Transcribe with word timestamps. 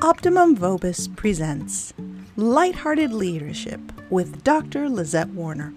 Optimum 0.00 0.56
Vobis 0.56 1.14
presents 1.16 1.92
Lighthearted 2.36 3.12
Leadership 3.12 3.80
with 4.10 4.44
Dr. 4.44 4.88
Lizette 4.88 5.30
Warner. 5.30 5.74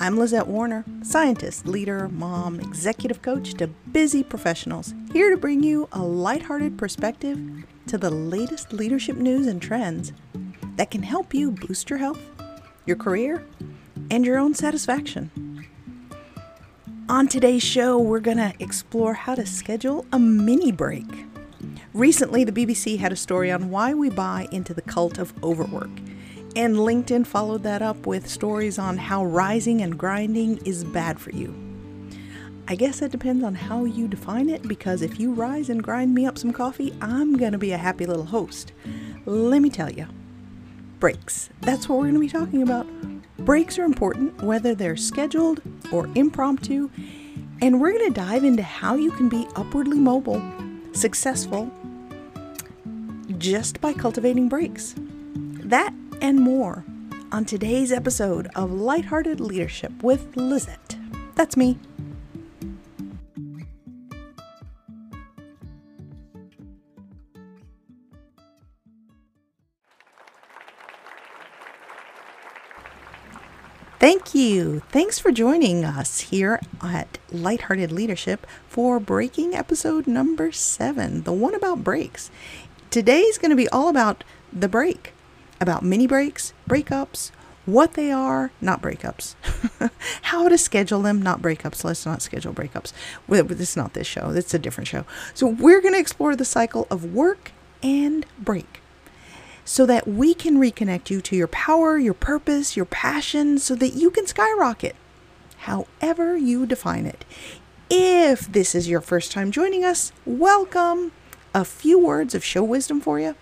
I'm 0.00 0.18
Lizette 0.18 0.46
Warner, 0.46 0.86
scientist, 1.02 1.66
leader, 1.66 2.08
mom, 2.08 2.58
executive 2.60 3.20
coach 3.20 3.52
to 3.54 3.66
busy 3.66 4.22
professionals, 4.22 4.94
here 5.12 5.28
to 5.28 5.36
bring 5.36 5.62
you 5.62 5.86
a 5.92 6.02
lighthearted 6.02 6.78
perspective 6.78 7.38
to 7.88 7.98
the 7.98 8.08
latest 8.08 8.72
leadership 8.72 9.16
news 9.16 9.46
and 9.46 9.60
trends 9.60 10.14
that 10.76 10.90
can 10.90 11.02
help 11.02 11.34
you 11.34 11.50
boost 11.50 11.90
your 11.90 11.98
health, 11.98 12.22
your 12.86 12.96
career, 12.96 13.44
and 14.10 14.24
your 14.24 14.38
own 14.38 14.54
satisfaction. 14.54 15.66
On 17.10 17.28
today's 17.28 17.62
show, 17.62 17.98
we're 17.98 18.18
going 18.20 18.38
to 18.38 18.54
explore 18.60 19.12
how 19.12 19.34
to 19.34 19.44
schedule 19.44 20.06
a 20.10 20.18
mini 20.18 20.72
break. 20.72 21.25
Recently, 21.96 22.44
the 22.44 22.52
BBC 22.52 22.98
had 22.98 23.10
a 23.10 23.16
story 23.16 23.50
on 23.50 23.70
why 23.70 23.94
we 23.94 24.10
buy 24.10 24.48
into 24.52 24.74
the 24.74 24.82
cult 24.82 25.16
of 25.16 25.32
overwork. 25.42 25.88
And 26.54 26.76
LinkedIn 26.76 27.26
followed 27.26 27.62
that 27.62 27.80
up 27.80 28.06
with 28.06 28.28
stories 28.28 28.78
on 28.78 28.98
how 28.98 29.24
rising 29.24 29.80
and 29.80 29.98
grinding 29.98 30.58
is 30.66 30.84
bad 30.84 31.18
for 31.18 31.30
you. 31.30 31.54
I 32.68 32.74
guess 32.74 33.00
it 33.00 33.12
depends 33.12 33.42
on 33.42 33.54
how 33.54 33.86
you 33.86 34.08
define 34.08 34.50
it 34.50 34.68
because 34.68 35.00
if 35.00 35.18
you 35.18 35.32
rise 35.32 35.70
and 35.70 35.82
grind 35.82 36.14
me 36.14 36.26
up 36.26 36.36
some 36.36 36.52
coffee, 36.52 36.94
I'm 37.00 37.38
going 37.38 37.52
to 37.52 37.58
be 37.58 37.72
a 37.72 37.78
happy 37.78 38.04
little 38.04 38.26
host. 38.26 38.72
Let 39.24 39.62
me 39.62 39.70
tell 39.70 39.90
you 39.90 40.06
breaks. 41.00 41.48
That's 41.62 41.88
what 41.88 41.96
we're 41.96 42.10
going 42.10 42.14
to 42.14 42.20
be 42.20 42.28
talking 42.28 42.60
about. 42.60 42.86
Breaks 43.38 43.78
are 43.78 43.84
important, 43.84 44.42
whether 44.42 44.74
they're 44.74 44.98
scheduled 44.98 45.62
or 45.90 46.10
impromptu, 46.14 46.90
and 47.62 47.80
we're 47.80 47.92
going 47.92 48.12
to 48.12 48.20
dive 48.20 48.44
into 48.44 48.62
how 48.62 48.96
you 48.96 49.12
can 49.12 49.30
be 49.30 49.48
upwardly 49.56 49.98
mobile, 49.98 50.42
successful, 50.92 51.70
just 53.38 53.80
by 53.80 53.92
cultivating 53.92 54.48
breaks. 54.48 54.94
That 54.98 55.92
and 56.20 56.40
more 56.40 56.84
on 57.32 57.44
today's 57.44 57.92
episode 57.92 58.48
of 58.54 58.72
Lighthearted 58.72 59.40
Leadership 59.40 60.02
with 60.02 60.36
Lizette. 60.36 60.96
That's 61.34 61.56
me. 61.56 61.78
Thank 73.98 74.34
you. 74.34 74.82
Thanks 74.90 75.18
for 75.18 75.32
joining 75.32 75.84
us 75.84 76.20
here 76.20 76.60
at 76.82 77.18
Lighthearted 77.32 77.90
Leadership 77.90 78.46
for 78.68 79.00
breaking 79.00 79.54
episode 79.54 80.06
number 80.06 80.52
seven, 80.52 81.22
the 81.22 81.32
one 81.32 81.54
about 81.54 81.82
breaks. 81.82 82.30
Today's 82.90 83.38
going 83.38 83.50
to 83.50 83.56
be 83.56 83.68
all 83.68 83.88
about 83.88 84.24
the 84.52 84.68
break, 84.68 85.12
about 85.60 85.82
mini 85.82 86.06
breaks, 86.06 86.52
breakups, 86.68 87.30
what 87.66 87.94
they 87.94 88.12
are, 88.12 88.52
not 88.60 88.80
breakups, 88.80 89.34
how 90.22 90.48
to 90.48 90.56
schedule 90.56 91.02
them, 91.02 91.20
not 91.20 91.42
breakups. 91.42 91.84
Let's 91.84 92.06
not 92.06 92.22
schedule 92.22 92.54
breakups. 92.54 92.92
This 93.28 93.70
is 93.70 93.76
not 93.76 93.92
this 93.92 94.06
show, 94.06 94.30
it's 94.30 94.54
a 94.54 94.58
different 94.58 94.88
show. 94.88 95.04
So, 95.34 95.46
we're 95.46 95.80
going 95.80 95.94
to 95.94 96.00
explore 96.00 96.36
the 96.36 96.44
cycle 96.44 96.86
of 96.90 97.12
work 97.12 97.52
and 97.82 98.24
break 98.38 98.80
so 99.64 99.84
that 99.84 100.06
we 100.06 100.32
can 100.32 100.58
reconnect 100.58 101.10
you 101.10 101.20
to 101.20 101.36
your 101.36 101.48
power, 101.48 101.98
your 101.98 102.14
purpose, 102.14 102.76
your 102.76 102.86
passion, 102.86 103.58
so 103.58 103.74
that 103.74 103.94
you 103.94 104.10
can 104.10 104.26
skyrocket, 104.26 104.94
however 105.58 106.36
you 106.36 106.66
define 106.66 107.04
it. 107.04 107.24
If 107.90 108.50
this 108.50 108.74
is 108.74 108.88
your 108.88 109.00
first 109.00 109.32
time 109.32 109.50
joining 109.50 109.84
us, 109.84 110.12
welcome. 110.24 111.10
A 111.56 111.64
few 111.64 111.98
words 111.98 112.34
of 112.34 112.44
show 112.44 112.62
wisdom 112.62 113.00
for 113.00 113.18
you. 113.18 113.34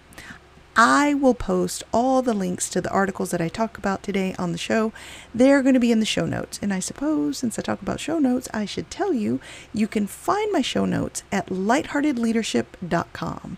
I 0.77 1.15
will 1.15 1.35
post 1.35 1.83
all 1.93 2.23
the 2.23 2.33
links 2.33 2.69
to 2.69 2.81
the 2.81 2.91
articles 2.91 3.33
that 3.33 3.41
I 3.41 3.49
talk 3.49 3.77
about 3.77 4.05
today 4.05 4.37
on 4.39 4.53
the 4.53 4.59
show. 4.59 4.93
They're 5.35 5.63
going 5.63 5.75
to 5.75 5.81
be 5.81 5.91
in 5.91 5.99
the 5.99 6.07
show 6.07 6.25
notes. 6.25 6.61
And 6.63 6.73
I 6.73 6.79
suppose, 6.79 7.39
since 7.39 7.59
I 7.59 7.63
talk 7.63 7.83
about 7.83 7.99
show 7.99 8.21
notes, 8.21 8.47
I 8.55 8.67
should 8.67 8.89
tell 8.89 9.13
you 9.13 9.41
you 9.73 9.89
can 9.89 10.07
find 10.07 10.53
my 10.53 10.63
show 10.63 10.85
notes 10.85 11.25
at 11.33 11.49
lightheartedleadership.com 11.49 13.57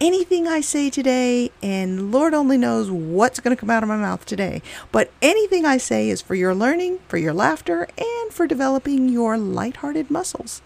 anything 0.00 0.48
I 0.48 0.62
say 0.62 0.88
today, 0.88 1.50
and 1.62 2.10
Lord 2.10 2.32
only 2.32 2.56
knows 2.56 2.90
what's 2.90 3.38
going 3.38 3.54
to 3.54 3.60
come 3.60 3.70
out 3.70 3.82
of 3.82 3.88
my 3.88 3.98
mouth 3.98 4.24
today, 4.24 4.62
but 4.90 5.12
anything 5.20 5.66
I 5.66 5.76
say 5.76 6.08
is 6.08 6.22
for 6.22 6.34
your 6.34 6.54
learning, 6.54 7.00
for 7.06 7.18
your 7.18 7.34
laughter, 7.34 7.86
and 7.98 8.32
for 8.32 8.46
developing 8.46 9.10
your 9.10 9.36
lighthearted 9.36 10.10
muscles. 10.10 10.62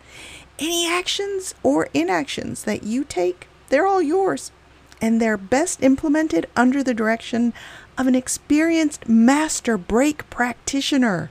Any 0.59 0.89
actions 0.89 1.55
or 1.65 1.89
inactions 1.93 2.63
that 2.63 2.85
you 2.85 3.03
take, 3.03 3.49
they're 3.71 3.87
all 3.87 4.01
yours, 4.01 4.53
and 5.01 5.21
they're 5.21 5.37
best 5.37 5.83
implemented 5.83 6.49
under 6.55 6.83
the 6.83 6.95
direction 6.95 7.53
of 7.99 8.07
an 8.07 8.15
experienced 8.15 9.09
master 9.09 9.77
break 9.77 10.29
practitioner 10.31 11.31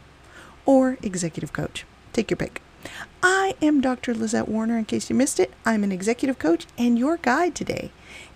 or 0.66 0.98
executive 1.02 1.54
coach. 1.54 1.86
Take 2.12 2.32
your 2.32 2.38
pick. 2.38 2.62
I 3.22 3.56
am 3.62 3.80
Dr. 3.80 4.14
Lizette 4.14 4.50
Warner. 4.50 4.78
In 4.78 4.86
case 4.86 5.10
you 5.10 5.16
missed 5.16 5.40
it, 5.40 5.54
I'm 5.66 5.86
an 5.86 5.94
executive 5.94 6.38
coach 6.38 6.66
and 6.78 7.00
your 7.00 7.16
guide 7.16 7.56
today 7.56 7.92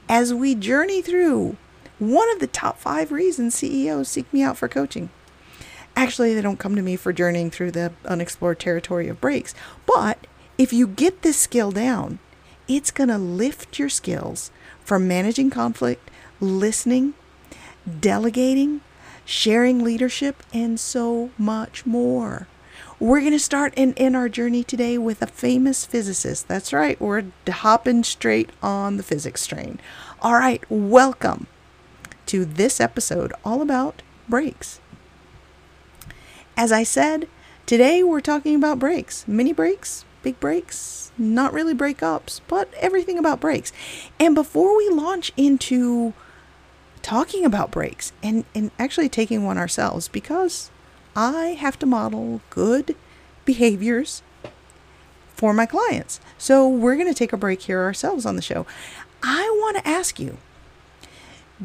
as 0.08 0.34
we 0.34 0.56
journey 0.56 1.02
through 1.02 1.58
one 2.00 2.31
of 2.31 2.40
the 2.40 2.48
top 2.48 2.80
five 2.80 3.12
reasons 3.12 3.56
CEOs 3.56 4.08
seek 4.08 4.31
me 4.31 4.42
out 4.42 4.58
for 4.58 4.69
coaching. 4.69 5.09
Actually, 5.98 6.34
they 6.34 6.42
don't 6.42 6.59
come 6.59 6.75
to 6.75 6.81
me 6.81 6.96
for 6.96 7.12
journeying 7.12 7.52
through 7.52 7.72
the 7.72 7.92
unexplored 8.06 8.59
territory 8.59 9.09
of 9.09 9.19
breaks, 9.19 9.54
but 9.86 10.28
if 10.57 10.73
you 10.73 10.88
get 10.88 11.22
this 11.22 11.38
skill 11.38 11.72
down, 11.72 12.19
it's 12.68 12.91
going 12.91 13.09
to 13.09 13.18
lift 13.18 13.78
your 13.78 13.90
skills 13.90 14.51
for 14.84 14.97
managing 14.97 15.50
conflict, 15.50 16.09
listening, 16.40 17.13
delegating, 18.00 18.81
sharing 19.23 19.84
leadership, 19.84 20.41
and 20.53 20.79
so 20.79 21.29
much 21.38 21.85
more. 21.85 22.47
We're 23.00 23.19
going 23.19 23.31
to 23.34 23.40
start 23.40 23.73
and 23.78 23.94
end 23.97 24.16
our 24.16 24.29
journey 24.29 24.63
today 24.63 24.97
with 24.97 25.22
a 25.22 25.28
famous 25.28 25.85
physicist. 25.85 26.47
That's 26.47 26.74
right, 26.74 27.00
we're 27.00 27.25
hopping 27.47 28.03
straight 28.03 28.50
on 28.63 28.97
the 28.97 29.03
physics 29.03 29.45
train. 29.45 29.79
All 30.22 30.34
right, 30.34 30.63
welcome 30.69 31.45
to 32.25 32.44
this 32.44 32.81
episode 32.81 33.31
all 33.45 33.62
about 33.62 34.01
breaks. 34.28 34.79
As 36.57 36.72
I 36.72 36.81
said, 36.81 37.28
today 37.68 38.01
we're 38.01 38.22
talking 38.22 38.56
about 38.56 38.79
breaks 38.79 39.28
mini 39.28 39.53
breaks, 39.53 40.03
big 40.23 40.39
breaks, 40.39 41.11
not 41.17 41.53
really 41.53 41.73
breakups, 41.73 42.41
but 42.47 42.73
everything 42.75 43.17
about 43.17 43.39
breaks. 43.39 43.72
And 44.19 44.35
before 44.35 44.78
we 44.78 44.89
launch 44.89 45.31
into 45.38 46.13
talking 47.01 47.45
about 47.45 47.72
breaks 47.72 48.11
and, 48.22 48.45
and 48.53 48.72
actually 48.77 49.09
taking 49.09 49.44
one 49.45 49.57
ourselves, 49.57 50.07
because 50.07 50.72
I 51.16 51.57
have 51.59 51.79
to 51.79 51.85
model 51.85 52.41
good 52.50 52.95
behaviors 53.45 54.22
for 55.29 55.53
my 55.53 55.66
clients. 55.66 56.19
So 56.38 56.67
we're 56.67 56.95
going 56.95 57.07
to 57.07 57.13
take 57.13 57.33
a 57.33 57.38
break 57.38 57.61
here 57.61 57.81
ourselves 57.81 58.25
on 58.25 58.35
the 58.35 58.41
show. 58.41 58.66
I 59.23 59.44
want 59.61 59.77
to 59.77 59.88
ask 59.88 60.19
you 60.19 60.38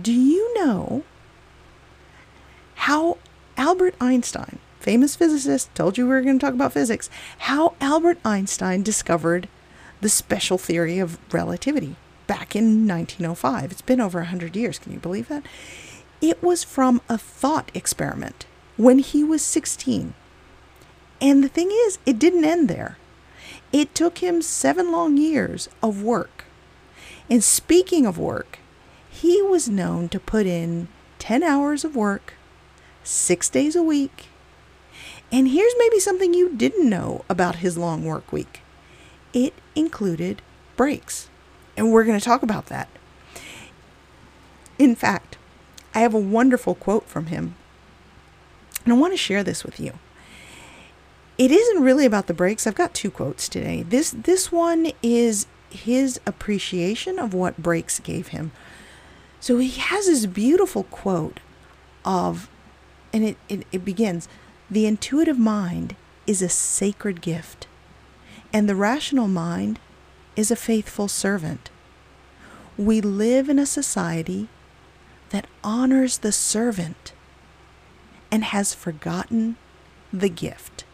do 0.00 0.12
you 0.12 0.54
know 0.54 1.02
how 2.74 3.18
Albert 3.56 3.94
Einstein, 4.00 4.58
famous 4.82 5.14
physicist, 5.16 5.74
told 5.74 5.96
you 5.96 6.04
we 6.04 6.10
were 6.10 6.22
going 6.22 6.38
to 6.38 6.44
talk 6.44 6.54
about 6.54 6.72
physics, 6.72 7.08
how 7.38 7.74
Albert 7.80 8.18
Einstein 8.24 8.82
discovered 8.82 9.48
the 10.00 10.08
special 10.08 10.58
theory 10.58 10.98
of 10.98 11.18
relativity 11.32 11.96
back 12.26 12.56
in 12.56 12.86
1905? 12.88 13.70
It's 13.70 13.80
been 13.80 14.00
over 14.00 14.18
100 14.18 14.56
years. 14.56 14.78
Can 14.78 14.92
you 14.92 14.98
believe 14.98 15.28
that? 15.28 15.44
It 16.20 16.42
was 16.42 16.64
from 16.64 17.00
a 17.08 17.16
thought 17.16 17.70
experiment 17.74 18.46
when 18.76 18.98
he 18.98 19.22
was 19.22 19.42
16. 19.42 20.14
And 21.20 21.44
the 21.44 21.48
thing 21.48 21.70
is, 21.70 21.98
it 22.04 22.18
didn't 22.18 22.44
end 22.44 22.68
there. 22.68 22.98
It 23.72 23.94
took 23.94 24.18
him 24.18 24.42
seven 24.42 24.90
long 24.90 25.16
years 25.16 25.68
of 25.82 26.02
work. 26.02 26.44
And 27.30 27.42
speaking 27.42 28.04
of 28.04 28.18
work, 28.18 28.58
he 29.08 29.40
was 29.40 29.68
known 29.68 30.08
to 30.08 30.18
put 30.18 30.46
in 30.46 30.88
10 31.20 31.44
hours 31.44 31.84
of 31.84 31.94
work, 31.94 32.34
six 33.04 33.48
days 33.48 33.76
a 33.76 33.82
week. 33.82 34.26
And 35.32 35.48
here's 35.48 35.74
maybe 35.78 35.98
something 35.98 36.34
you 36.34 36.54
didn't 36.54 36.88
know 36.88 37.24
about 37.28 37.56
his 37.56 37.78
long 37.78 38.04
work 38.04 38.30
week 38.32 38.60
it 39.32 39.54
included 39.74 40.42
breaks. 40.76 41.30
And 41.74 41.90
we're 41.90 42.04
going 42.04 42.18
to 42.18 42.24
talk 42.24 42.42
about 42.42 42.66
that. 42.66 42.88
In 44.78 44.94
fact, 44.94 45.38
I 45.94 46.00
have 46.00 46.12
a 46.12 46.18
wonderful 46.18 46.74
quote 46.74 47.08
from 47.08 47.26
him 47.26 47.54
and 48.84 48.92
I 48.92 48.96
want 48.96 49.12
to 49.12 49.18
share 49.18 49.42
this 49.42 49.64
with 49.64 49.78
you. 49.78 49.92
It 51.38 51.50
isn't 51.50 51.82
really 51.82 52.04
about 52.04 52.26
the 52.26 52.34
breaks. 52.34 52.66
I've 52.66 52.74
got 52.74 52.94
two 52.94 53.10
quotes 53.10 53.48
today. 53.48 53.82
This 53.82 54.10
this 54.10 54.52
one 54.52 54.92
is 55.02 55.46
his 55.70 56.20
appreciation 56.26 57.18
of 57.18 57.32
what 57.32 57.62
breaks 57.62 58.00
gave 58.00 58.28
him. 58.28 58.52
So 59.40 59.58
he 59.58 59.70
has 59.70 60.06
this 60.06 60.26
beautiful 60.26 60.84
quote 60.84 61.40
of 62.04 62.48
and 63.12 63.24
it, 63.24 63.36
it, 63.48 63.66
it 63.72 63.84
begins, 63.84 64.28
the 64.72 64.86
intuitive 64.86 65.38
mind 65.38 65.94
is 66.26 66.40
a 66.40 66.48
sacred 66.48 67.20
gift, 67.20 67.66
and 68.54 68.66
the 68.66 68.74
rational 68.74 69.28
mind 69.28 69.78
is 70.34 70.50
a 70.50 70.56
faithful 70.56 71.08
servant. 71.08 71.68
We 72.78 73.02
live 73.02 73.50
in 73.50 73.58
a 73.58 73.66
society 73.66 74.48
that 75.28 75.46
honors 75.62 76.18
the 76.18 76.32
servant 76.32 77.12
and 78.30 78.44
has 78.44 78.72
forgotten 78.72 79.56
the 80.10 80.30
gift. 80.30 80.84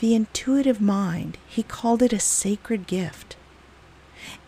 The 0.00 0.16
intuitive 0.16 0.80
mind, 0.80 1.38
he 1.46 1.62
called 1.62 2.02
it 2.02 2.12
a 2.12 2.18
sacred 2.18 2.88
gift. 2.88 3.36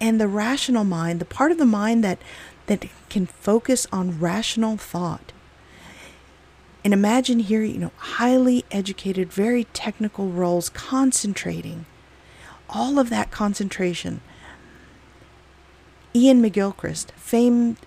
And 0.01 0.21
the 0.21 0.27
rational 0.27 0.83
mind, 0.83 1.21
the 1.21 1.25
part 1.25 1.53
of 1.53 1.59
the 1.59 1.65
mind 1.65 2.03
that, 2.03 2.19
that 2.67 2.87
can 3.09 3.27
focus 3.27 3.87
on 3.93 4.19
rational 4.19 4.77
thought. 4.77 5.33
And 6.85 6.93
imagine 6.93 7.39
here, 7.39 7.63
you 7.63 7.79
know, 7.79 7.93
highly 7.97 8.65
educated, 8.71 9.33
very 9.33 9.65
technical 9.73 10.29
roles 10.29 10.69
concentrating. 10.69 11.87
All 12.69 12.99
of 12.99 13.09
that 13.11 13.31
concentration. 13.31 14.21
Iain 16.15 16.43
McGilchrist, 16.43 17.13
famed 17.13 17.79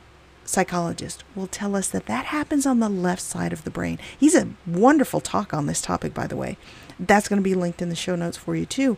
psychologist, 0.46 1.24
will 1.36 1.48
tell 1.48 1.76
us 1.76 1.90
that 1.90 2.06
that 2.06 2.26
happens 2.26 2.66
on 2.66 2.80
the 2.80 2.90
left 2.90 3.22
side 3.22 3.52
of 3.52 3.64
the 3.64 3.70
brain. 3.70 4.00
He's 4.18 4.36
a 4.36 4.50
wonderful 4.66 5.20
talk 5.20 5.54
on 5.54 5.66
this 5.66 5.82
topic, 5.82 6.14
by 6.14 6.28
the 6.28 6.38
way. 6.38 6.58
That's 7.00 7.28
going 7.28 7.42
to 7.42 7.44
be 7.44 7.56
linked 7.56 7.82
in 7.82 7.90
the 7.90 7.96
show 7.96 8.16
notes 8.16 8.38
for 8.38 8.56
you, 8.56 8.66
too. 8.66 8.98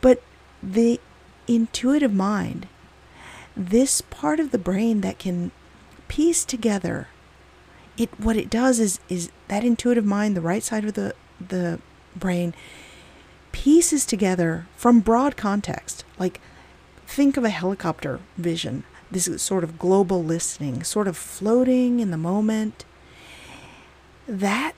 But 0.00 0.22
the 0.62 1.00
intuitive 1.46 2.12
mind, 2.12 2.66
this 3.56 4.00
part 4.00 4.40
of 4.40 4.50
the 4.50 4.58
brain 4.58 5.00
that 5.02 5.18
can 5.18 5.52
piece 6.08 6.44
together 6.44 7.08
it 7.98 8.08
what 8.18 8.36
it 8.36 8.48
does 8.48 8.78
is 8.78 9.00
is 9.08 9.30
that 9.48 9.64
intuitive 9.64 10.04
mind 10.04 10.36
the 10.36 10.40
right 10.40 10.62
side 10.62 10.84
of 10.84 10.94
the 10.94 11.14
the 11.46 11.78
brain 12.16 12.54
pieces 13.52 14.06
together 14.06 14.66
from 14.76 15.00
broad 15.00 15.36
context. 15.36 16.04
Like 16.18 16.40
think 17.06 17.36
of 17.36 17.44
a 17.44 17.50
helicopter 17.50 18.20
vision 18.36 18.84
this 19.10 19.26
is 19.26 19.40
sort 19.42 19.64
of 19.64 19.78
global 19.78 20.22
listening 20.22 20.82
sort 20.82 21.08
of 21.08 21.16
floating 21.16 22.00
in 22.00 22.10
the 22.10 22.16
moment. 22.16 22.84
That 24.26 24.74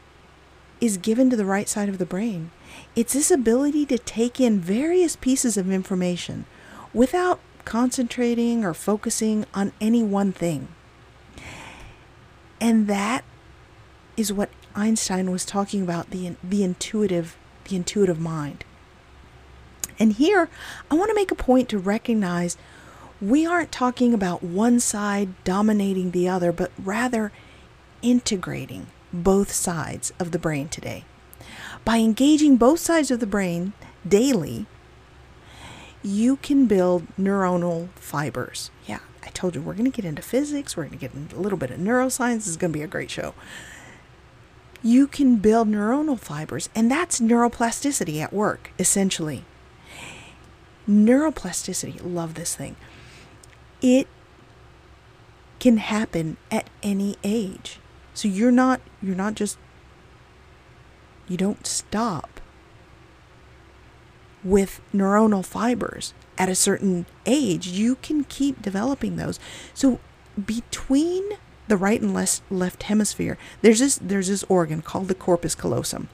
is 0.80 0.96
given 0.96 1.28
to 1.30 1.36
the 1.36 1.44
right 1.44 1.68
side 1.68 1.88
of 1.88 1.98
the 1.98 2.06
brain. 2.06 2.50
It's 2.96 3.12
this 3.12 3.30
ability 3.30 3.84
to 3.86 3.98
take 3.98 4.40
in 4.40 4.60
various 4.60 5.16
pieces 5.16 5.56
of 5.56 5.70
information 5.70 6.46
without 6.94 7.40
concentrating 7.64 8.64
or 8.64 8.72
focusing 8.72 9.44
on 9.52 9.72
any 9.80 10.02
one 10.02 10.32
thing. 10.32 10.68
And 12.60 12.86
that 12.88 13.24
is 14.16 14.32
what 14.32 14.50
Einstein 14.74 15.30
was 15.30 15.44
talking 15.44 15.82
about 15.82 16.10
the 16.10 16.36
the 16.42 16.62
intuitive 16.62 17.36
the 17.64 17.76
intuitive 17.76 18.20
mind. 18.20 18.64
And 19.98 20.14
here 20.14 20.48
I 20.90 20.94
want 20.94 21.10
to 21.10 21.14
make 21.14 21.30
a 21.30 21.36
point 21.36 21.68
to 21.70 21.78
recognize 21.78 22.56
we 23.20 23.44
aren't 23.44 23.70
talking 23.70 24.14
about 24.14 24.42
one 24.42 24.80
side 24.80 25.42
dominating 25.44 26.10
the 26.10 26.28
other, 26.28 26.52
but 26.52 26.70
rather 26.82 27.32
integrating 28.02 28.86
both 29.12 29.52
sides 29.52 30.12
of 30.18 30.30
the 30.30 30.38
brain 30.38 30.68
today. 30.68 31.04
By 31.84 31.98
engaging 31.98 32.56
both 32.56 32.80
sides 32.80 33.10
of 33.10 33.20
the 33.20 33.26
brain 33.26 33.72
daily, 34.06 34.66
you 36.02 36.36
can 36.36 36.66
build 36.66 37.06
neuronal 37.18 37.90
fibers. 37.94 38.70
Yeah, 38.86 39.00
I 39.22 39.28
told 39.30 39.54
you 39.54 39.60
we're 39.60 39.74
going 39.74 39.90
to 39.90 39.94
get 39.94 40.04
into 40.04 40.22
physics, 40.22 40.76
we're 40.76 40.84
going 40.84 40.98
to 40.98 41.06
get 41.06 41.14
into 41.14 41.36
a 41.36 41.40
little 41.40 41.58
bit 41.58 41.70
of 41.70 41.78
neuroscience. 41.78 42.36
This 42.36 42.48
is 42.48 42.56
going 42.56 42.72
to 42.72 42.78
be 42.78 42.82
a 42.82 42.88
great 42.88 43.10
show. 43.10 43.34
You 44.82 45.06
can 45.06 45.36
build 45.36 45.68
neuronal 45.68 46.18
fibers, 46.18 46.70
and 46.74 46.90
that's 46.90 47.20
neuroplasticity 47.20 48.20
at 48.20 48.32
work, 48.32 48.70
essentially. 48.78 49.44
Neuroplasticity, 50.88 52.00
love 52.02 52.34
this 52.34 52.56
thing. 52.56 52.76
It 53.82 54.08
can 55.58 55.76
happen 55.76 56.38
at 56.50 56.70
any 56.82 57.16
age. 57.22 57.78
So 58.14 58.26
you're 58.26 58.50
not 58.50 58.80
you're 59.00 59.14
not 59.14 59.34
just 59.34 59.58
you 61.28 61.36
don't 61.36 61.66
stop 61.66 62.40
with 64.42 64.80
neuronal 64.92 65.44
fibers 65.44 66.12
at 66.40 66.48
a 66.48 66.54
certain 66.54 67.04
age, 67.26 67.66
you 67.66 67.96
can 67.96 68.24
keep 68.24 68.62
developing 68.62 69.16
those. 69.16 69.38
So 69.74 70.00
between 70.42 71.32
the 71.68 71.76
right 71.76 72.00
and 72.00 72.14
left 72.14 72.40
left 72.50 72.84
hemisphere, 72.84 73.36
there's 73.60 73.78
this 73.78 73.96
there's 74.02 74.28
this 74.28 74.42
organ 74.44 74.80
called 74.80 75.08
the 75.08 75.14
corpus 75.14 75.54
callosum. 75.54 76.08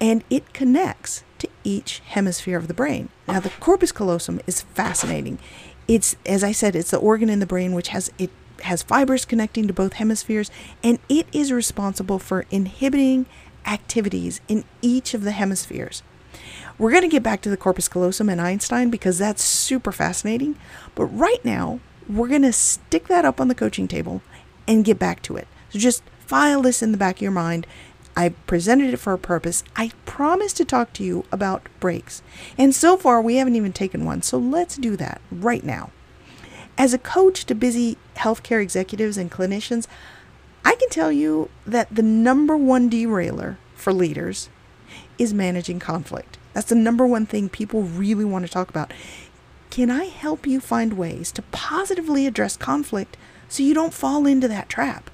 And 0.00 0.24
it 0.30 0.54
connects 0.54 1.24
to 1.38 1.48
each 1.62 2.00
hemisphere 2.06 2.56
of 2.56 2.68
the 2.68 2.74
brain. 2.74 3.10
Now 3.28 3.38
the 3.38 3.50
corpus 3.60 3.92
callosum 3.92 4.40
is 4.46 4.62
fascinating. 4.62 5.38
It's 5.86 6.16
as 6.24 6.42
I 6.42 6.52
said, 6.52 6.74
it's 6.74 6.90
the 6.90 6.96
organ 6.96 7.28
in 7.28 7.38
the 7.38 7.46
brain 7.46 7.74
which 7.74 7.88
has 7.88 8.10
it 8.18 8.30
has 8.62 8.82
fibers 8.82 9.26
connecting 9.26 9.66
to 9.66 9.74
both 9.74 9.92
hemispheres 9.92 10.50
and 10.82 10.98
it 11.10 11.26
is 11.32 11.52
responsible 11.52 12.18
for 12.18 12.46
inhibiting 12.50 13.26
activities 13.66 14.40
in 14.48 14.64
each 14.80 15.12
of 15.12 15.22
the 15.22 15.32
hemispheres. 15.32 16.02
We're 16.78 16.90
going 16.90 17.02
to 17.02 17.08
get 17.08 17.22
back 17.22 17.40
to 17.42 17.50
the 17.50 17.56
corpus 17.56 17.88
callosum 17.88 18.28
and 18.28 18.40
Einstein 18.40 18.90
because 18.90 19.18
that's 19.18 19.42
super 19.42 19.92
fascinating. 19.92 20.56
But 20.94 21.06
right 21.06 21.42
now, 21.44 21.80
we're 22.08 22.28
going 22.28 22.42
to 22.42 22.52
stick 22.52 23.08
that 23.08 23.24
up 23.24 23.40
on 23.40 23.48
the 23.48 23.54
coaching 23.54 23.88
table 23.88 24.20
and 24.68 24.84
get 24.84 24.98
back 24.98 25.22
to 25.22 25.36
it. 25.36 25.48
So 25.70 25.78
just 25.78 26.02
file 26.26 26.62
this 26.62 26.82
in 26.82 26.92
the 26.92 26.98
back 26.98 27.16
of 27.16 27.22
your 27.22 27.30
mind. 27.30 27.66
I 28.14 28.30
presented 28.30 28.92
it 28.92 28.98
for 28.98 29.12
a 29.12 29.18
purpose. 29.18 29.64
I 29.74 29.92
promised 30.04 30.56
to 30.58 30.64
talk 30.64 30.92
to 30.94 31.04
you 31.04 31.24
about 31.32 31.68
breaks. 31.80 32.22
And 32.58 32.74
so 32.74 32.96
far, 32.96 33.20
we 33.20 33.36
haven't 33.36 33.56
even 33.56 33.72
taken 33.72 34.04
one. 34.04 34.22
So 34.22 34.38
let's 34.38 34.76
do 34.76 34.96
that 34.96 35.20
right 35.30 35.64
now. 35.64 35.90
As 36.78 36.92
a 36.92 36.98
coach 36.98 37.46
to 37.46 37.54
busy 37.54 37.96
healthcare 38.16 38.62
executives 38.62 39.16
and 39.16 39.30
clinicians, 39.30 39.86
I 40.64 40.74
can 40.74 40.90
tell 40.90 41.12
you 41.12 41.48
that 41.66 41.94
the 41.94 42.02
number 42.02 42.56
one 42.56 42.88
derailer 42.88 43.58
for 43.74 43.92
leaders 43.92 44.50
is 45.18 45.32
managing 45.32 45.78
conflict. 45.78 46.35
That's 46.56 46.70
the 46.70 46.74
number 46.74 47.06
one 47.06 47.26
thing 47.26 47.50
people 47.50 47.82
really 47.82 48.24
want 48.24 48.46
to 48.46 48.50
talk 48.50 48.70
about. 48.70 48.90
Can 49.68 49.90
I 49.90 50.06
help 50.06 50.46
you 50.46 50.58
find 50.58 50.94
ways 50.94 51.30
to 51.32 51.42
positively 51.42 52.26
address 52.26 52.56
conflict 52.56 53.18
so 53.46 53.62
you 53.62 53.74
don't 53.74 53.92
fall 53.92 54.24
into 54.24 54.48
that 54.48 54.70
trap? 54.70 55.10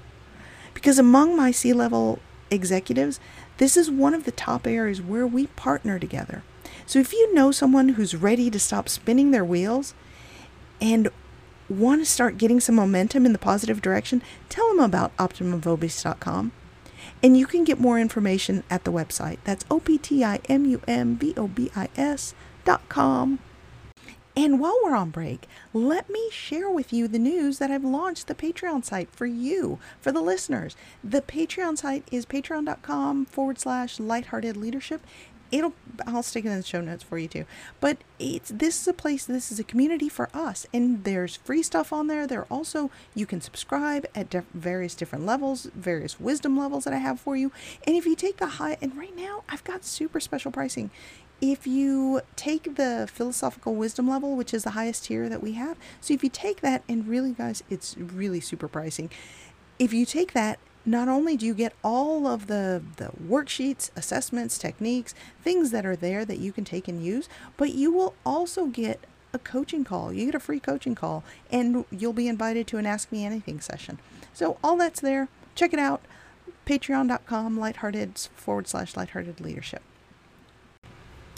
Because 0.73 0.97
among 0.97 1.35
my 1.35 1.51
C 1.51 1.73
level 1.73 2.19
executives, 2.49 3.19
this 3.57 3.75
is 3.75 3.91
one 3.91 4.13
of 4.13 4.23
the 4.23 4.31
top 4.31 4.65
areas 4.65 5.01
where 5.01 5.27
we 5.27 5.47
partner 5.47 5.99
together. 5.99 6.43
So 6.85 6.99
if 6.99 7.11
you 7.11 7.35
know 7.35 7.51
someone 7.51 7.89
who's 7.89 8.15
ready 8.15 8.49
to 8.49 8.57
stop 8.57 8.87
spinning 8.87 9.31
their 9.31 9.43
wheels 9.43 9.93
and 10.79 11.09
want 11.67 11.99
to 11.99 12.05
start 12.05 12.37
getting 12.37 12.61
some 12.61 12.75
momentum 12.75 13.25
in 13.25 13.33
the 13.33 13.37
positive 13.37 13.81
direction, 13.81 14.21
tell 14.47 14.69
them 14.69 14.79
about 14.79 15.13
optimumvobis.com. 15.17 16.53
And 17.23 17.37
you 17.37 17.47
can 17.47 17.63
get 17.63 17.79
more 17.79 17.97
information 17.97 18.65
at 18.69 18.83
the 18.83 18.91
website. 18.91 19.37
That's 19.45 19.63
O-P-T-I-M-U-M-V-O-B-I-S 19.71 22.33
dot 22.65 22.89
com. 22.89 23.39
And 24.35 24.59
while 24.59 24.75
we're 24.83 24.95
on 24.95 25.11
break, 25.11 25.47
let 25.73 26.09
me 26.09 26.27
share 26.31 26.67
with 26.67 26.91
you 26.91 27.07
the 27.07 27.19
news 27.19 27.59
that 27.59 27.69
I've 27.69 27.83
launched 27.83 28.25
the 28.25 28.33
Patreon 28.33 28.83
site 28.83 29.11
for 29.11 29.27
you, 29.27 29.77
for 30.01 30.11
the 30.11 30.21
listeners. 30.21 30.75
The 31.03 31.21
Patreon 31.21 31.77
site 31.77 32.07
is 32.11 32.25
patreon.com 32.25 33.25
forward 33.25 33.59
slash 33.59 33.99
lighthearted 33.99 34.57
leadership 34.57 35.05
it'll 35.53 35.73
I'll 36.07 36.23
stick 36.23 36.45
it 36.45 36.49
in 36.49 36.57
the 36.57 36.63
show 36.63 36.81
notes 36.81 37.03
for 37.03 37.17
you 37.17 37.27
too. 37.27 37.45
But 37.79 37.99
it's 38.19 38.49
this 38.49 38.81
is 38.81 38.87
a 38.87 38.93
place 38.93 39.25
this 39.25 39.51
is 39.51 39.59
a 39.59 39.63
community 39.63 40.09
for 40.09 40.29
us 40.33 40.65
and 40.73 41.03
there's 41.03 41.35
free 41.37 41.61
stuff 41.61 41.93
on 41.93 42.07
there. 42.07 42.25
There 42.25 42.45
also 42.45 42.89
you 43.13 43.25
can 43.25 43.39
subscribe 43.39 44.07
at 44.15 44.33
various 44.53 44.95
different 44.95 45.25
levels, 45.25 45.69
various 45.75 46.19
wisdom 46.19 46.57
levels 46.57 46.85
that 46.85 46.93
I 46.93 46.97
have 46.97 47.19
for 47.19 47.37
you. 47.37 47.51
And 47.85 47.95
if 47.95 48.05
you 48.05 48.15
take 48.15 48.37
the 48.37 48.47
high 48.47 48.77
and 48.81 48.97
right 48.97 49.15
now 49.15 49.43
I've 49.47 49.63
got 49.63 49.85
super 49.85 50.19
special 50.19 50.51
pricing. 50.51 50.89
If 51.39 51.67
you 51.67 52.21
take 52.35 52.75
the 52.75 53.07
philosophical 53.11 53.75
wisdom 53.75 54.09
level, 54.09 54.35
which 54.35 54.53
is 54.53 54.63
the 54.63 54.71
highest 54.71 55.05
tier 55.05 55.27
that 55.29 55.43
we 55.43 55.53
have, 55.53 55.77
so 56.01 56.13
if 56.13 56.23
you 56.23 56.29
take 56.29 56.61
that 56.61 56.83
and 56.87 57.07
really 57.07 57.33
guys, 57.33 57.63
it's 57.69 57.95
really 57.97 58.39
super 58.39 58.67
pricing. 58.67 59.11
If 59.77 59.91
you 59.93 60.05
take 60.05 60.33
that 60.33 60.57
not 60.85 61.07
only 61.07 61.37
do 61.37 61.45
you 61.45 61.53
get 61.53 61.73
all 61.83 62.27
of 62.27 62.47
the, 62.47 62.83
the 62.97 63.11
worksheets, 63.25 63.89
assessments, 63.95 64.57
techniques, 64.57 65.15
things 65.41 65.71
that 65.71 65.85
are 65.85 65.95
there 65.95 66.25
that 66.25 66.39
you 66.39 66.51
can 66.51 66.65
take 66.65 66.87
and 66.87 67.03
use, 67.03 67.29
but 67.57 67.73
you 67.73 67.91
will 67.91 68.15
also 68.25 68.65
get 68.65 68.99
a 69.33 69.39
coaching 69.39 69.83
call. 69.83 70.13
You 70.13 70.25
get 70.25 70.35
a 70.35 70.39
free 70.39 70.59
coaching 70.59 70.95
call, 70.95 71.23
and 71.51 71.85
you'll 71.89 72.13
be 72.13 72.27
invited 72.27 72.67
to 72.67 72.77
an 72.77 72.85
Ask 72.85 73.11
Me 73.11 73.25
Anything 73.25 73.59
session. 73.59 73.99
So, 74.33 74.57
all 74.63 74.77
that's 74.77 74.99
there. 74.99 75.27
Check 75.55 75.73
it 75.73 75.79
out. 75.79 76.01
Patreon.com, 76.65 77.59
lighthearted 77.59 78.17
forward 78.35 78.67
slash 78.67 78.95
lighthearted 78.95 79.41
leadership. 79.41 79.81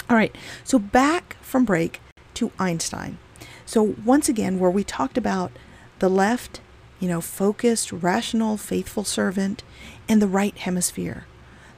All 0.09 0.15
right, 0.15 0.35
so 0.63 0.77
back 0.77 1.37
from 1.41 1.65
break 1.65 2.01
to 2.35 2.51
Einstein. 2.59 3.17
So, 3.65 3.95
once 4.03 4.29
again, 4.29 4.59
where 4.59 4.69
we 4.69 4.83
talked 4.83 5.17
about 5.17 5.51
the 5.99 6.09
left 6.09 6.59
you 6.99 7.07
know, 7.07 7.21
focused, 7.21 7.91
rational, 7.91 8.57
faithful 8.57 9.03
servant, 9.03 9.63
and 10.07 10.21
the 10.21 10.27
right 10.27 10.57
hemisphere. 10.57 11.25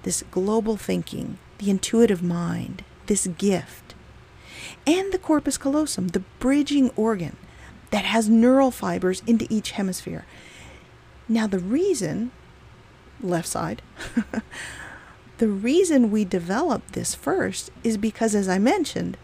This 0.03 0.23
global 0.31 0.77
thinking, 0.77 1.37
the 1.57 1.69
intuitive 1.69 2.21
mind, 2.21 2.83
this 3.07 3.27
gift. 3.27 3.95
And 4.85 5.11
the 5.11 5.17
corpus 5.17 5.57
callosum, 5.57 6.09
the 6.09 6.23
bridging 6.39 6.89
organ 6.91 7.37
that 7.91 8.05
has 8.05 8.29
neural 8.29 8.71
fibers 8.71 9.23
into 9.25 9.47
each 9.49 9.71
hemisphere. 9.71 10.25
Now, 11.27 11.47
the 11.47 11.59
reason, 11.59 12.31
left 13.21 13.47
side, 13.47 13.81
the 15.37 15.47
reason 15.47 16.11
we 16.11 16.25
developed 16.25 16.93
this 16.93 17.15
first 17.15 17.71
is 17.83 17.97
because, 17.97 18.35
as 18.35 18.47
I 18.47 18.59
mentioned, 18.59 19.17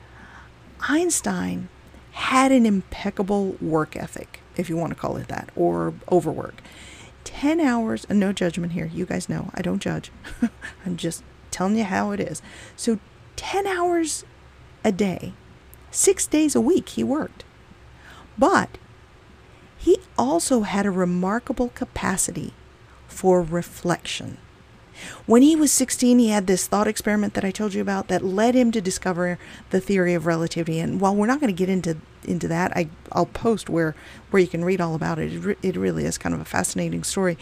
Einstein 0.89 1.69
had 2.11 2.51
an 2.51 2.65
impeccable 2.65 3.55
work 3.61 3.95
ethic, 3.95 4.41
if 4.55 4.69
you 4.69 4.77
want 4.77 4.91
to 4.91 4.99
call 4.99 5.17
it 5.17 5.27
that, 5.27 5.49
or 5.55 5.93
overwork. 6.11 6.61
10 7.23 7.59
hours, 7.59 8.05
and 8.09 8.19
no 8.19 8.33
judgment 8.33 8.73
here. 8.73 8.89
You 8.93 9.05
guys 9.05 9.29
know 9.29 9.49
I 9.53 9.61
don't 9.61 9.81
judge. 9.81 10.11
I'm 10.85 10.97
just 10.97 11.23
telling 11.51 11.75
you 11.75 11.83
how 11.85 12.11
it 12.11 12.19
is. 12.19 12.41
So, 12.75 12.99
10 13.35 13.65
hours 13.65 14.25
a 14.83 14.91
day, 14.91 15.33
six 15.91 16.27
days 16.27 16.55
a 16.55 16.61
week, 16.61 16.89
he 16.89 17.03
worked. 17.03 17.43
But 18.37 18.77
he 19.77 19.99
also 20.17 20.61
had 20.61 20.85
a 20.85 20.91
remarkable 20.91 21.69
capacity 21.69 22.53
for 23.07 23.41
reflection. 23.41 24.37
When 25.25 25.41
he 25.41 25.55
was 25.55 25.71
16, 25.71 26.19
he 26.19 26.29
had 26.29 26.47
this 26.47 26.67
thought 26.67 26.87
experiment 26.87 27.33
that 27.33 27.43
I 27.43 27.51
told 27.51 27.73
you 27.73 27.81
about 27.81 28.07
that 28.07 28.23
led 28.23 28.55
him 28.55 28.71
to 28.71 28.81
discover 28.81 29.37
the 29.71 29.81
theory 29.81 30.13
of 30.13 30.25
relativity. 30.25 30.79
And 30.79 31.01
while 31.01 31.15
we're 31.15 31.27
not 31.27 31.39
going 31.39 31.53
to 31.53 31.57
get 31.57 31.69
into 31.69 31.97
into 32.25 32.47
that, 32.47 32.75
I 32.75 32.89
I'll 33.11 33.25
post 33.25 33.69
where 33.69 33.95
where 34.31 34.41
you 34.41 34.47
can 34.47 34.65
read 34.65 34.81
all 34.81 34.95
about 34.95 35.19
it. 35.19 35.33
It, 35.33 35.39
re- 35.39 35.57
it 35.61 35.75
really 35.75 36.05
is 36.05 36.17
kind 36.17 36.33
of 36.35 36.41
a 36.41 36.45
fascinating 36.45 37.03
story. 37.03 37.37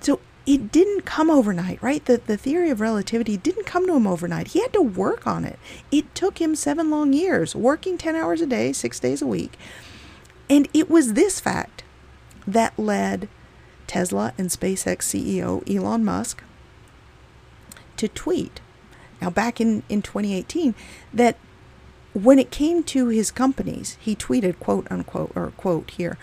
So 0.00 0.20
it 0.46 0.72
didn't 0.72 1.04
come 1.04 1.30
overnight, 1.30 1.82
right? 1.82 2.04
The 2.04 2.20
the 2.24 2.36
theory 2.36 2.70
of 2.70 2.80
relativity 2.80 3.36
didn't 3.36 3.66
come 3.66 3.86
to 3.86 3.94
him 3.94 4.06
overnight. 4.06 4.48
He 4.48 4.60
had 4.60 4.72
to 4.72 4.82
work 4.82 5.26
on 5.26 5.44
it. 5.44 5.58
It 5.90 6.14
took 6.14 6.38
him 6.40 6.54
seven 6.54 6.90
long 6.90 7.12
years, 7.12 7.54
working 7.54 7.98
10 7.98 8.16
hours 8.16 8.40
a 8.40 8.46
day, 8.46 8.72
6 8.72 9.00
days 9.00 9.22
a 9.22 9.26
week. 9.26 9.58
And 10.48 10.68
it 10.74 10.90
was 10.90 11.12
this 11.12 11.38
fact 11.38 11.84
that 12.46 12.76
led 12.78 13.28
Tesla 13.86 14.32
and 14.38 14.48
SpaceX 14.50 15.02
CEO 15.02 15.68
Elon 15.68 16.04
Musk 16.04 16.42
to 17.96 18.08
tweet, 18.08 18.60
now 19.20 19.30
back 19.30 19.60
in, 19.60 19.82
in 19.88 20.00
2018, 20.00 20.74
that 21.12 21.36
when 22.12 22.38
it 22.38 22.50
came 22.50 22.82
to 22.84 23.08
his 23.08 23.30
companies, 23.30 23.96
he 24.00 24.16
tweeted, 24.16 24.58
quote 24.58 24.86
unquote, 24.90 25.32
or 25.34 25.52
quote 25.56 25.90
here, 25.90 26.18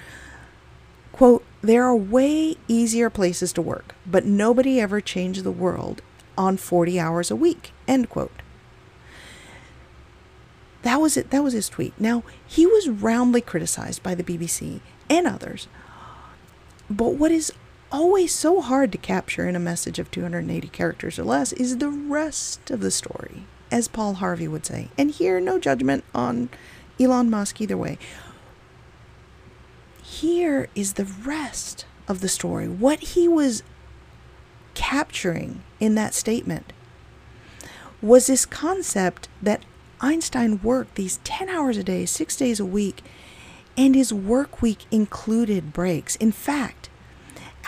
quote, 1.12 1.44
there 1.62 1.84
are 1.86 1.96
way 1.96 2.56
easier 2.68 3.10
places 3.10 3.54
to 3.54 3.62
work, 3.62 3.96
but 4.06 4.26
nobody 4.26 4.80
ever 4.80 5.02
changed 5.02 5.44
the 5.44 5.52
world 5.52 6.02
on 6.38 6.58
40 6.58 7.00
hours 7.00 7.32
a 7.32 7.36
week, 7.36 7.72
end 7.88 8.10
quote. 8.10 8.42
That 10.84 11.02
was 11.02 11.18
it. 11.18 11.32
That 11.32 11.44
was 11.44 11.54
his 11.54 11.70
tweet. 11.70 11.94
Now, 12.00 12.24
he 12.46 12.66
was 12.66 12.88
roundly 12.88 13.42
criticized 13.42 14.04
by 14.04 14.16
the 14.16 14.24
BBC 14.24 14.80
and 15.10 15.28
others. 15.28 15.68
But 16.90 17.16
what 17.16 17.32
is 17.32 17.52
always 17.92 18.34
so 18.34 18.62
hard 18.62 18.92
to 18.92 18.98
capture 18.98 19.48
in 19.48 19.56
a 19.56 19.60
message 19.60 20.00
of 20.00 20.12
280 20.12 20.68
characters 20.70 21.18
or 21.18 21.24
less 21.24 21.52
is 21.54 21.78
the 21.78 21.90
rest 21.90 22.70
of 22.72 22.82
the 22.82 22.92
story, 22.92 23.44
as 23.72 23.88
Paul 23.88 24.16
Harvey 24.16 24.48
would 24.48 24.66
say. 24.66 24.90
And 24.98 25.12
here, 25.12 25.40
no 25.40 25.60
judgment 25.60 26.04
on 26.14 26.50
Elon 27.00 27.30
Musk 27.30 27.62
either 27.62 27.78
way. 27.78 27.98
Here 30.02 30.70
is 30.76 30.94
the 30.94 31.06
rest 31.06 31.86
of 32.08 32.22
the 32.22 32.30
story. 32.30 32.68
What 32.68 33.00
he 33.00 33.28
was 33.28 33.64
capturing 34.74 35.64
in 35.80 35.96
that 35.96 36.14
statement 36.14 36.72
was 38.02 38.28
this 38.28 38.46
concept 38.46 39.28
that 39.42 39.64
Einstein 40.00 40.62
worked 40.62 40.96
these 40.96 41.18
10 41.24 41.50
hours 41.50 41.78
a 41.78 41.84
day, 41.84 42.06
six 42.06 42.36
days 42.36 42.60
a 42.60 42.66
week, 42.66 43.04
and 43.76 43.96
his 43.96 44.14
work 44.14 44.62
week 44.62 44.86
included 44.92 45.74
breaks. 45.74 46.16
In 46.18 46.32
fact, 46.32 46.90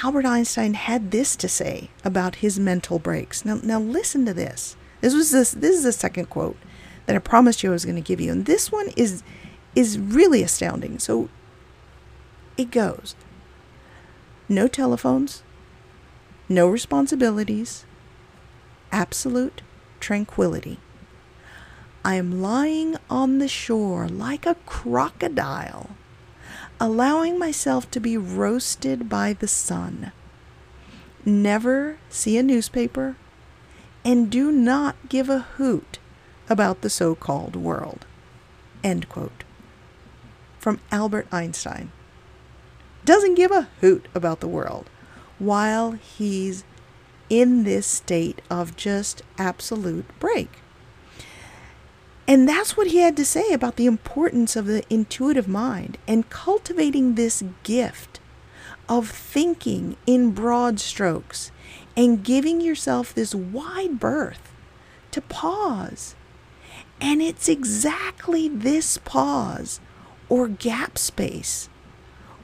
Albert 0.03 0.25
Einstein 0.25 0.75
had 0.75 1.11
this 1.11 1.35
to 1.35 1.49
say 1.49 1.89
about 2.03 2.35
his 2.35 2.59
mental 2.59 2.99
breaks. 2.99 3.43
Now, 3.43 3.59
now 3.61 3.79
listen 3.79 4.25
to 4.25 4.33
this. 4.33 4.75
This 5.01 5.13
was 5.13 5.31
this. 5.31 5.51
This 5.51 5.75
is 5.77 5.83
the 5.83 5.91
second 5.91 6.29
quote 6.29 6.57
that 7.05 7.15
I 7.15 7.19
promised 7.19 7.63
you 7.63 7.69
I 7.69 7.73
was 7.73 7.85
going 7.85 7.95
to 7.95 8.01
give 8.01 8.21
you, 8.21 8.31
and 8.31 8.45
this 8.45 8.71
one 8.71 8.89
is 8.95 9.23
is 9.75 9.97
really 9.97 10.43
astounding. 10.43 10.99
So 10.99 11.29
it 12.57 12.71
goes: 12.71 13.15
no 14.47 14.67
telephones, 14.67 15.43
no 16.47 16.67
responsibilities, 16.67 17.85
absolute 18.91 19.61
tranquility. 19.99 20.79
I 22.03 22.15
am 22.15 22.41
lying 22.41 22.95
on 23.09 23.39
the 23.39 23.47
shore 23.47 24.07
like 24.07 24.45
a 24.45 24.55
crocodile, 24.65 25.91
allowing 26.79 27.37
myself 27.37 27.91
to 27.91 27.99
be 27.99 28.17
roasted 28.17 29.09
by 29.09 29.33
the 29.33 29.47
sun. 29.47 30.11
Never 31.25 31.99
see 32.09 32.37
a 32.37 32.43
newspaper, 32.43 33.17
and 34.09 34.31
do 34.31 34.51
not 34.51 34.95
give 35.07 35.29
a 35.29 35.37
hoot 35.37 35.99
about 36.49 36.81
the 36.81 36.89
so 36.89 37.13
called 37.13 37.55
world. 37.55 38.07
End 38.83 39.07
quote. 39.07 39.43
From 40.57 40.79
Albert 40.91 41.27
Einstein. 41.31 41.91
Doesn't 43.05 43.35
give 43.35 43.51
a 43.51 43.67
hoot 43.81 44.07
about 44.15 44.39
the 44.39 44.47
world 44.47 44.89
while 45.37 45.91
he's 45.91 46.63
in 47.29 47.65
this 47.65 47.85
state 47.85 48.41
of 48.49 48.75
just 48.75 49.21
absolute 49.37 50.07
break. 50.19 50.57
And 52.27 52.49
that's 52.49 52.75
what 52.75 52.87
he 52.87 52.97
had 52.97 53.15
to 53.17 53.23
say 53.23 53.53
about 53.53 53.75
the 53.75 53.85
importance 53.85 54.55
of 54.55 54.65
the 54.65 54.83
intuitive 54.91 55.47
mind 55.47 55.99
and 56.07 56.31
cultivating 56.31 57.13
this 57.13 57.43
gift 57.61 58.19
of 58.89 59.07
thinking 59.07 59.97
in 60.07 60.31
broad 60.31 60.79
strokes 60.79 61.51
and 61.99 62.23
giving 62.23 62.61
yourself 62.61 63.13
this 63.13 63.35
wide 63.35 63.99
berth 63.99 64.53
to 65.11 65.19
pause. 65.19 66.15
And 67.01 67.21
it's 67.21 67.49
exactly 67.49 68.47
this 68.47 68.97
pause 68.99 69.81
or 70.29 70.47
gap 70.47 70.97
space 70.97 71.67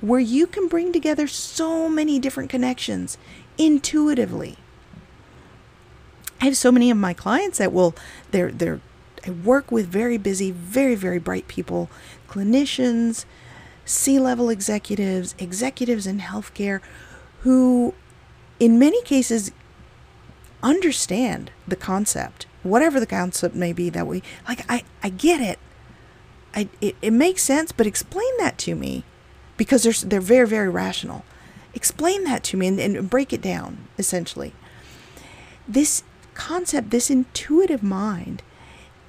where 0.02 0.20
you 0.20 0.46
can 0.46 0.68
bring 0.68 0.92
together 0.92 1.26
so 1.26 1.88
many 1.88 2.20
different 2.20 2.50
connections 2.50 3.18
intuitively. 3.58 4.58
I 6.42 6.46
have 6.46 6.58
so 6.58 6.70
many 6.70 6.92
of 6.92 6.98
my 6.98 7.14
clients 7.14 7.60
that 7.60 7.72
will 7.72 7.96
they're 8.32 8.52
they're 8.52 8.82
I 9.26 9.30
work 9.30 9.72
with 9.72 9.88
very 9.88 10.18
busy, 10.18 10.52
very, 10.52 10.96
very 10.96 11.18
bright 11.18 11.48
people, 11.48 11.90
clinicians, 12.28 13.24
C 13.86 14.20
level 14.20 14.50
executives, 14.50 15.34
executives 15.40 16.06
in 16.06 16.20
healthcare 16.20 16.82
who, 17.40 17.94
in 18.60 18.80
many 18.80 19.02
cases, 19.04 19.52
understand 20.64 21.52
the 21.68 21.76
concept, 21.76 22.46
whatever 22.64 23.00
the 23.00 23.06
concept 23.06 23.56
may 23.56 23.74
be 23.74 23.90
that 23.90 24.08
we 24.08 24.24
like. 24.48 24.70
I, 24.70 24.84
I 25.04 25.10
get 25.10 25.42
it. 25.42 25.60
I, 26.54 26.70
it, 26.80 26.96
it 27.02 27.12
makes 27.12 27.44
sense, 27.44 27.72
but 27.72 27.86
explain 27.86 28.32
that 28.38 28.58
to 28.60 28.76
me 28.76 29.04
because 29.58 29.84
they're, 29.84 30.10
they're 30.10 30.22
very, 30.22 30.48
very 30.48 30.70
rational. 30.70 31.26
Explain 31.74 32.24
that 32.24 32.44
to 32.46 32.58
me 32.58 32.68
and, 32.68 32.80
and 32.80 33.10
break 33.10 33.34
it 33.34 33.42
down, 33.42 33.88
essentially. 33.98 34.54
This 35.68 36.04
concept, 36.34 36.92
this 36.92 37.10
intuitive 37.10 37.84
mind, 37.84 38.42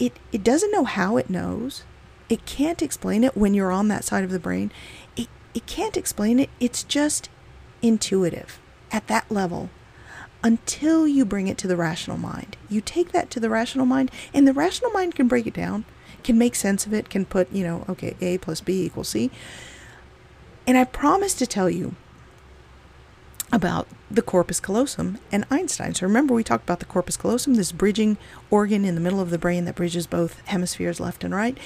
it, 0.00 0.12
it 0.32 0.42
doesn't 0.42 0.72
know 0.72 0.84
how 0.84 1.16
it 1.16 1.30
knows. 1.30 1.84
It 2.28 2.44
can't 2.44 2.82
explain 2.82 3.22
it 3.22 3.36
when 3.36 3.54
you're 3.54 3.70
on 3.70 3.86
that 3.88 4.04
side 4.04 4.24
of 4.24 4.30
the 4.30 4.40
brain. 4.40 4.72
It, 5.16 5.28
it 5.54 5.66
can't 5.66 5.96
explain 5.96 6.40
it. 6.40 6.50
It's 6.58 6.82
just 6.82 7.28
intuitive 7.80 8.58
at 8.92 9.06
that 9.08 9.30
level 9.30 9.70
until 10.42 11.08
you 11.08 11.24
bring 11.24 11.48
it 11.48 11.58
to 11.58 11.66
the 11.66 11.76
rational 11.76 12.18
mind. 12.18 12.56
You 12.68 12.80
take 12.80 13.12
that 13.12 13.30
to 13.30 13.40
the 13.40 13.50
rational 13.50 13.86
mind, 13.86 14.10
and 14.32 14.46
the 14.46 14.52
rational 14.52 14.90
mind 14.92 15.14
can 15.14 15.28
break 15.28 15.46
it 15.46 15.54
down, 15.54 15.84
can 16.22 16.38
make 16.38 16.54
sense 16.54 16.86
of 16.86 16.92
it, 16.92 17.10
can 17.10 17.24
put, 17.24 17.50
you 17.52 17.64
know, 17.64 17.84
okay, 17.88 18.14
A 18.20 18.38
plus 18.38 18.60
B 18.60 18.84
equals 18.84 19.08
C. 19.08 19.30
And 20.66 20.76
I 20.76 20.84
promise 20.84 21.34
to 21.34 21.46
tell 21.46 21.70
you 21.70 21.94
about 23.52 23.88
the 24.10 24.22
corpus 24.22 24.60
callosum 24.60 25.18
and 25.30 25.46
Einstein. 25.50 25.94
So 25.94 26.06
remember, 26.06 26.34
we 26.34 26.44
talked 26.44 26.64
about 26.64 26.80
the 26.80 26.84
corpus 26.84 27.16
callosum, 27.16 27.54
this 27.54 27.72
bridging 27.72 28.18
organ 28.50 28.84
in 28.84 28.94
the 28.94 29.00
middle 29.00 29.20
of 29.20 29.30
the 29.30 29.38
brain 29.38 29.64
that 29.64 29.76
bridges 29.76 30.06
both 30.06 30.40
hemispheres 30.46 31.00
left 31.00 31.24
and 31.24 31.34
right. 31.34 31.56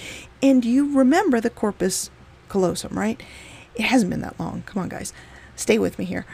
And 0.43 0.65
you 0.65 0.97
remember 0.97 1.41
the 1.41 1.51
corpus 1.51 2.11
callosum, 2.49 2.99
right? 2.99 3.23
It 3.75 3.83
hasn't 3.83 4.11
been 4.11 4.21
that 4.21 4.39
long. 4.39 4.63
Come 4.67 4.83
on, 4.83 4.89
guys. 4.89 5.13
Stay 5.57 5.79
with 5.79 5.99
me 5.99 6.05
here. 6.05 6.27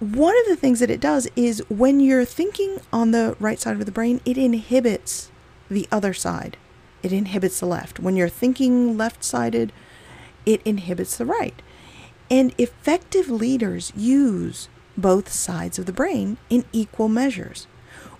One 0.00 0.34
of 0.38 0.46
the 0.46 0.56
things 0.56 0.78
that 0.78 0.90
it 0.90 1.00
does 1.00 1.28
is 1.34 1.62
when 1.68 1.98
you're 1.98 2.24
thinking 2.24 2.78
on 2.92 3.10
the 3.10 3.36
right 3.40 3.58
side 3.58 3.76
of 3.80 3.84
the 3.84 3.92
brain, 3.92 4.20
it 4.24 4.38
inhibits 4.38 5.30
the 5.68 5.88
other 5.90 6.14
side. 6.14 6.56
It 7.02 7.12
inhibits 7.12 7.58
the 7.58 7.66
left. 7.66 7.98
When 7.98 8.14
you're 8.14 8.28
thinking 8.28 8.96
left 8.96 9.24
sided, 9.24 9.72
it 10.46 10.60
inhibits 10.64 11.16
the 11.16 11.26
right. 11.26 11.60
And 12.30 12.54
effective 12.58 13.28
leaders 13.28 13.92
use 13.96 14.68
both 14.96 15.32
sides 15.32 15.78
of 15.78 15.86
the 15.86 15.92
brain 15.92 16.38
in 16.48 16.64
equal 16.72 17.08
measures, 17.08 17.66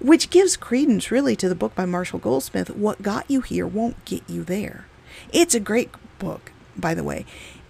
which 0.00 0.30
gives 0.30 0.56
credence 0.56 1.10
really 1.12 1.36
to 1.36 1.48
the 1.48 1.54
book 1.54 1.74
by 1.76 1.84
Marshall 1.84 2.18
Goldsmith, 2.18 2.70
What 2.70 3.02
Got 3.02 3.30
You 3.30 3.40
Here 3.40 3.66
Won't 3.66 4.04
Get 4.04 4.28
You 4.28 4.42
There. 4.42 4.86
It's 5.32 5.54
a 5.54 5.60
great 5.60 5.90
book. 6.18 6.52
by 6.76 6.94
the 6.94 7.04
way. 7.04 7.24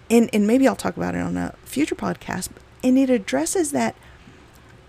And, 0.09 0.29
and 0.33 0.47
maybe 0.47 0.67
I'll 0.67 0.75
talk 0.75 0.97
about 0.97 1.15
it 1.15 1.19
on 1.19 1.37
a 1.37 1.53
future 1.63 1.95
podcast. 1.95 2.49
And 2.83 2.97
it 2.97 3.09
addresses 3.09 3.71
that 3.71 3.95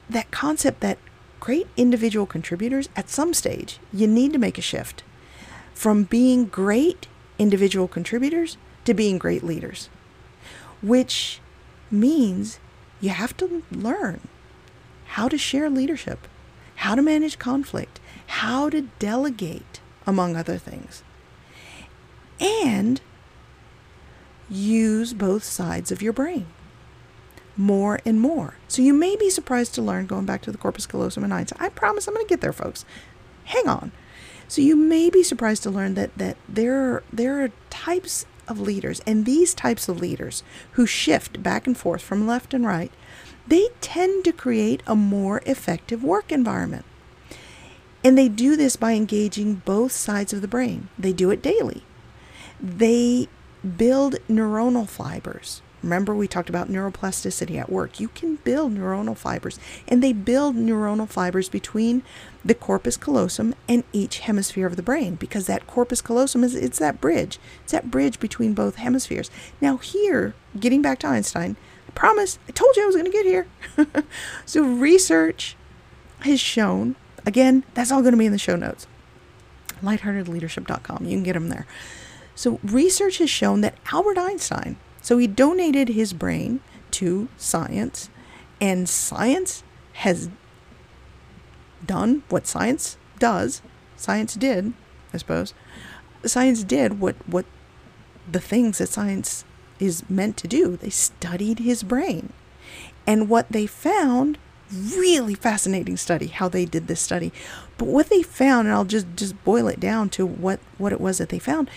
that 0.08 0.30
concept 0.30 0.80
that 0.80 0.98
great 1.38 1.68
individual 1.76 2.26
contributors 2.26 2.88
at 2.96 3.08
some 3.08 3.32
stage 3.32 3.78
you 3.92 4.06
need 4.06 4.32
to 4.32 4.38
make 4.38 4.58
a 4.58 4.62
shift 4.62 5.02
from 5.72 6.02
being 6.04 6.44
great 6.44 7.06
individual 7.38 7.88
contributors 7.88 8.58
to 8.84 8.92
being 8.92 9.16
great 9.16 9.42
leaders, 9.42 9.88
which 10.82 11.40
means 11.90 12.58
you 13.00 13.08
have 13.08 13.34
to 13.36 13.62
learn 13.70 14.20
how 15.06 15.26
to 15.26 15.38
share 15.38 15.70
leadership, 15.70 16.28
how 16.76 16.94
to 16.94 17.02
manage 17.02 17.38
conflict, 17.38 17.98
how 18.26 18.68
to 18.68 18.82
delegate, 18.98 19.80
among 20.06 20.36
other 20.36 20.58
things, 20.58 21.02
and 22.38 23.00
use 24.50 25.14
both 25.14 25.44
sides 25.44 25.90
of 25.90 26.02
your 26.02 26.12
brain 26.12 26.46
more 27.60 28.00
and 28.04 28.20
more. 28.20 28.54
So 28.66 28.82
you 28.82 28.92
may 28.92 29.16
be 29.16 29.30
surprised 29.30 29.74
to 29.74 29.82
learn, 29.82 30.06
going 30.06 30.24
back 30.24 30.42
to 30.42 30.52
the 30.52 30.58
corpus 30.58 30.86
callosum 30.86 31.22
and 31.22 31.32
Einstein. 31.32 31.58
I 31.60 31.68
promise 31.68 32.08
I'm 32.08 32.14
going 32.14 32.26
to 32.26 32.28
get 32.28 32.40
there, 32.40 32.52
folks. 32.52 32.84
Hang 33.44 33.68
on. 33.68 33.92
So 34.48 34.62
you 34.62 34.74
may 34.74 35.10
be 35.10 35.22
surprised 35.22 35.62
to 35.64 35.70
learn 35.70 35.94
that 35.94 36.16
that 36.18 36.36
there 36.48 37.04
there 37.12 37.44
are 37.44 37.52
types 37.68 38.26
of 38.48 38.58
leaders, 38.58 39.00
and 39.06 39.24
these 39.24 39.54
types 39.54 39.88
of 39.88 40.00
leaders 40.00 40.42
who 40.72 40.86
shift 40.86 41.40
back 41.42 41.68
and 41.68 41.78
forth 41.78 42.02
from 42.02 42.26
left 42.26 42.52
and 42.52 42.66
right, 42.66 42.90
they 43.46 43.68
tend 43.80 44.24
to 44.24 44.32
create 44.32 44.82
a 44.86 44.96
more 44.96 45.40
effective 45.46 46.02
work 46.02 46.32
environment. 46.32 46.84
And 48.02 48.18
they 48.18 48.28
do 48.28 48.56
this 48.56 48.74
by 48.74 48.92
engaging 48.92 49.62
both 49.64 49.92
sides 49.92 50.32
of 50.32 50.40
the 50.40 50.48
brain. 50.48 50.88
They 50.98 51.12
do 51.12 51.30
it 51.30 51.42
daily. 51.42 51.84
They 52.60 53.28
build 53.76 54.16
neuronal 54.28 54.88
fibers 54.88 55.62
Remember, 55.82 56.14
we 56.14 56.28
talked 56.28 56.48
about 56.48 56.68
neuroplasticity 56.68 57.58
at 57.58 57.70
work. 57.70 58.00
You 58.00 58.08
can 58.08 58.36
build 58.36 58.74
neuronal 58.74 59.16
fibers, 59.16 59.58
and 59.88 60.02
they 60.02 60.12
build 60.12 60.56
neuronal 60.56 61.08
fibers 61.08 61.48
between 61.48 62.02
the 62.44 62.54
corpus 62.54 62.96
callosum 62.96 63.54
and 63.68 63.84
each 63.92 64.20
hemisphere 64.20 64.66
of 64.66 64.76
the 64.76 64.82
brain 64.82 65.14
because 65.14 65.46
that 65.46 65.66
corpus 65.66 66.00
callosum 66.00 66.44
is 66.44 66.54
it's 66.54 66.78
that 66.78 67.00
bridge. 67.00 67.38
It's 67.62 67.72
that 67.72 67.90
bridge 67.90 68.20
between 68.20 68.54
both 68.54 68.76
hemispheres. 68.76 69.30
Now, 69.60 69.78
here, 69.78 70.34
getting 70.58 70.82
back 70.82 70.98
to 71.00 71.06
Einstein, 71.06 71.56
I 71.88 71.92
promise, 71.92 72.38
I 72.48 72.52
told 72.52 72.76
you 72.76 72.82
I 72.82 72.86
was 72.86 72.96
going 72.96 73.10
to 73.10 73.12
get 73.12 73.26
here. 73.26 73.46
so, 74.46 74.62
research 74.62 75.56
has 76.20 76.40
shown, 76.40 76.96
again, 77.24 77.64
that's 77.74 77.90
all 77.90 78.02
going 78.02 78.12
to 78.12 78.18
be 78.18 78.26
in 78.26 78.32
the 78.32 78.38
show 78.38 78.56
notes 78.56 78.86
lightheartedleadership.com. 79.82 81.04
You 81.04 81.16
can 81.16 81.22
get 81.22 81.32
them 81.34 81.48
there. 81.48 81.66
So, 82.34 82.58
research 82.62 83.18
has 83.18 83.30
shown 83.30 83.60
that 83.62 83.76
Albert 83.92 84.18
Einstein 84.18 84.76
so 85.00 85.18
he 85.18 85.26
donated 85.26 85.90
his 85.90 86.12
brain 86.12 86.60
to 86.92 87.28
science, 87.36 88.10
and 88.60 88.88
science 88.88 89.62
has 89.94 90.28
done 91.84 92.22
what 92.28 92.46
science 92.46 92.96
does. 93.18 93.62
Science 93.96 94.34
did, 94.34 94.72
I 95.12 95.18
suppose. 95.18 95.54
Science 96.24 96.64
did 96.64 97.00
what, 97.00 97.16
what 97.26 97.46
the 98.30 98.40
things 98.40 98.78
that 98.78 98.88
science 98.88 99.44
is 99.78 100.08
meant 100.08 100.36
to 100.38 100.48
do. 100.48 100.76
They 100.76 100.90
studied 100.90 101.60
his 101.60 101.82
brain. 101.82 102.32
And 103.06 103.28
what 103.28 103.50
they 103.50 103.66
found, 103.66 104.38
really 104.72 105.34
fascinating 105.34 105.96
study, 105.96 106.28
how 106.28 106.48
they 106.48 106.64
did 106.64 106.86
this 106.86 107.00
study. 107.00 107.32
But 107.78 107.88
what 107.88 108.08
they 108.08 108.22
found, 108.22 108.68
and 108.68 108.74
I'll 108.74 108.84
just, 108.84 109.06
just 109.16 109.42
boil 109.44 109.68
it 109.68 109.80
down 109.80 110.10
to 110.10 110.26
what, 110.26 110.60
what 110.78 110.92
it 110.92 111.00
was 111.00 111.18
that 111.18 111.30
they 111.30 111.38
found, 111.38 111.70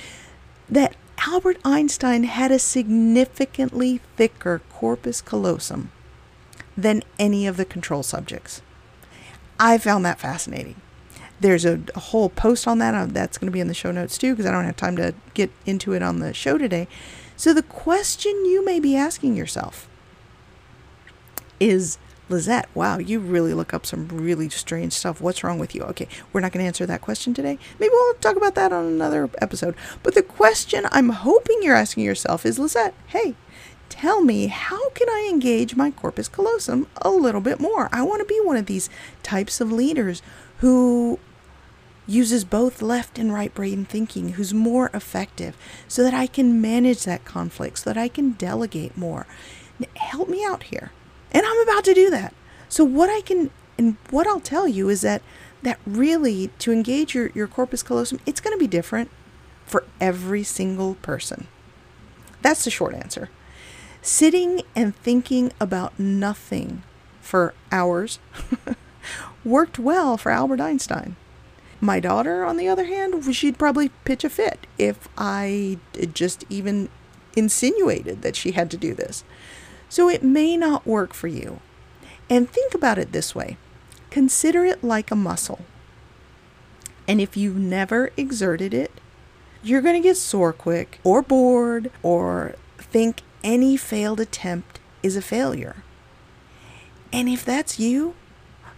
that 0.69 0.95
Albert 1.25 1.57
Einstein 1.63 2.23
had 2.23 2.51
a 2.51 2.59
significantly 2.59 4.01
thicker 4.17 4.61
corpus 4.69 5.21
callosum 5.21 5.91
than 6.75 7.03
any 7.17 7.47
of 7.47 7.55
the 7.55 7.65
control 7.65 8.03
subjects. 8.03 8.61
I 9.59 9.77
found 9.77 10.03
that 10.05 10.19
fascinating. 10.19 10.81
There's 11.39 11.65
a, 11.65 11.81
a 11.95 11.99
whole 11.99 12.29
post 12.29 12.67
on 12.67 12.79
that. 12.79 12.93
Uh, 12.93 13.05
that's 13.05 13.37
going 13.37 13.47
to 13.47 13.53
be 13.53 13.59
in 13.59 13.67
the 13.67 13.73
show 13.73 13.91
notes 13.91 14.17
too, 14.17 14.33
because 14.33 14.45
I 14.45 14.51
don't 14.51 14.65
have 14.65 14.75
time 14.75 14.97
to 14.97 15.13
get 15.33 15.51
into 15.65 15.93
it 15.93 16.03
on 16.03 16.19
the 16.19 16.33
show 16.33 16.57
today. 16.57 16.87
So, 17.35 17.53
the 17.53 17.63
question 17.63 18.31
you 18.45 18.63
may 18.63 18.79
be 18.79 18.95
asking 18.95 19.35
yourself 19.35 19.89
is 21.59 21.97
Lizette, 22.29 22.69
wow, 22.73 22.97
you 22.97 23.19
really 23.19 23.53
look 23.53 23.73
up 23.73 23.85
some 23.85 24.07
really 24.07 24.49
strange 24.49 24.93
stuff. 24.93 25.19
What's 25.19 25.43
wrong 25.43 25.59
with 25.59 25.75
you? 25.75 25.83
Okay, 25.83 26.07
we're 26.31 26.41
not 26.41 26.51
going 26.51 26.63
to 26.63 26.67
answer 26.67 26.85
that 26.85 27.01
question 27.01 27.33
today. 27.33 27.59
Maybe 27.79 27.91
we'll 27.91 28.13
talk 28.15 28.37
about 28.37 28.55
that 28.55 28.71
on 28.71 28.85
another 28.85 29.29
episode. 29.41 29.75
But 30.01 30.15
the 30.15 30.23
question 30.23 30.87
I'm 30.91 31.09
hoping 31.09 31.59
you're 31.61 31.75
asking 31.75 32.05
yourself 32.05 32.45
is 32.45 32.57
Lizette, 32.57 32.93
hey, 33.07 33.35
tell 33.89 34.21
me 34.21 34.47
how 34.47 34.89
can 34.91 35.09
I 35.09 35.27
engage 35.29 35.75
my 35.75 35.91
corpus 35.91 36.29
callosum 36.29 36.87
a 37.01 37.09
little 37.09 37.41
bit 37.41 37.59
more? 37.59 37.89
I 37.91 38.03
want 38.03 38.21
to 38.21 38.33
be 38.33 38.39
one 38.41 38.57
of 38.57 38.67
these 38.67 38.89
types 39.21 39.59
of 39.59 39.71
leaders 39.71 40.21
who 40.59 41.19
uses 42.07 42.45
both 42.45 42.81
left 42.81 43.19
and 43.19 43.33
right 43.33 43.53
brain 43.53 43.85
thinking, 43.85 44.29
who's 44.29 44.53
more 44.53 44.89
effective, 44.93 45.57
so 45.87 46.03
that 46.03 46.13
I 46.13 46.27
can 46.27 46.61
manage 46.61 47.03
that 47.03 47.25
conflict, 47.25 47.79
so 47.79 47.89
that 47.89 47.99
I 47.99 48.07
can 48.07 48.31
delegate 48.31 48.97
more. 48.97 49.27
Help 49.95 50.29
me 50.29 50.43
out 50.45 50.63
here. 50.63 50.91
And 51.33 51.45
I'm 51.45 51.61
about 51.61 51.83
to 51.85 51.93
do 51.93 52.09
that. 52.09 52.33
So 52.69 52.83
what 52.83 53.09
I 53.09 53.21
can 53.21 53.51
and 53.77 53.97
what 54.11 54.27
I'll 54.27 54.39
tell 54.39 54.67
you 54.67 54.89
is 54.89 55.01
that 55.01 55.21
that 55.63 55.79
really 55.85 56.49
to 56.59 56.71
engage 56.71 57.15
your, 57.15 57.29
your 57.33 57.47
corpus 57.47 57.81
callosum, 57.81 58.19
it's 58.25 58.41
going 58.41 58.55
to 58.55 58.59
be 58.59 58.67
different 58.67 59.09
for 59.65 59.85
every 59.99 60.43
single 60.43 60.95
person. 60.95 61.47
That's 62.41 62.63
the 62.65 62.69
short 62.69 62.93
answer. 62.93 63.29
Sitting 64.01 64.61
and 64.75 64.95
thinking 64.95 65.51
about 65.59 65.97
nothing 65.97 66.83
for 67.21 67.53
hours 67.71 68.19
worked 69.45 69.79
well 69.79 70.17
for 70.17 70.31
Albert 70.31 70.59
Einstein. 70.59 71.15
My 71.79 71.99
daughter, 71.99 72.43
on 72.43 72.57
the 72.57 72.67
other 72.67 72.85
hand, 72.85 73.35
she'd 73.35 73.57
probably 73.57 73.89
pitch 74.05 74.23
a 74.23 74.29
fit 74.29 74.67
if 74.77 75.07
I 75.17 75.79
just 76.13 76.45
even 76.49 76.89
insinuated 77.35 78.21
that 78.21 78.35
she 78.35 78.51
had 78.51 78.69
to 78.71 78.77
do 78.77 78.93
this. 78.93 79.23
So 79.93 80.09
it 80.09 80.23
may 80.23 80.57
not 80.57 80.87
work 80.87 81.13
for 81.13 81.27
you. 81.27 81.59
And 82.27 82.49
think 82.49 82.73
about 82.73 82.97
it 82.97 83.11
this 83.11 83.35
way 83.35 83.57
consider 84.09 84.65
it 84.65 84.83
like 84.83 85.11
a 85.11 85.15
muscle. 85.15 85.59
And 87.07 87.21
if 87.21 87.37
you've 87.37 87.57
never 87.57 88.09
exerted 88.17 88.73
it, 88.73 88.91
you're 89.61 89.83
going 89.83 90.01
to 90.01 90.07
get 90.09 90.17
sore 90.17 90.51
quick 90.51 90.99
or 91.03 91.21
bored 91.21 91.91
or 92.01 92.55
think 92.79 93.21
any 93.43 93.77
failed 93.77 94.19
attempt 94.19 94.79
is 95.03 95.15
a 95.15 95.21
failure. 95.21 95.83
And 97.11 97.29
if 97.29 97.45
that's 97.45 97.79
you, 97.79 98.15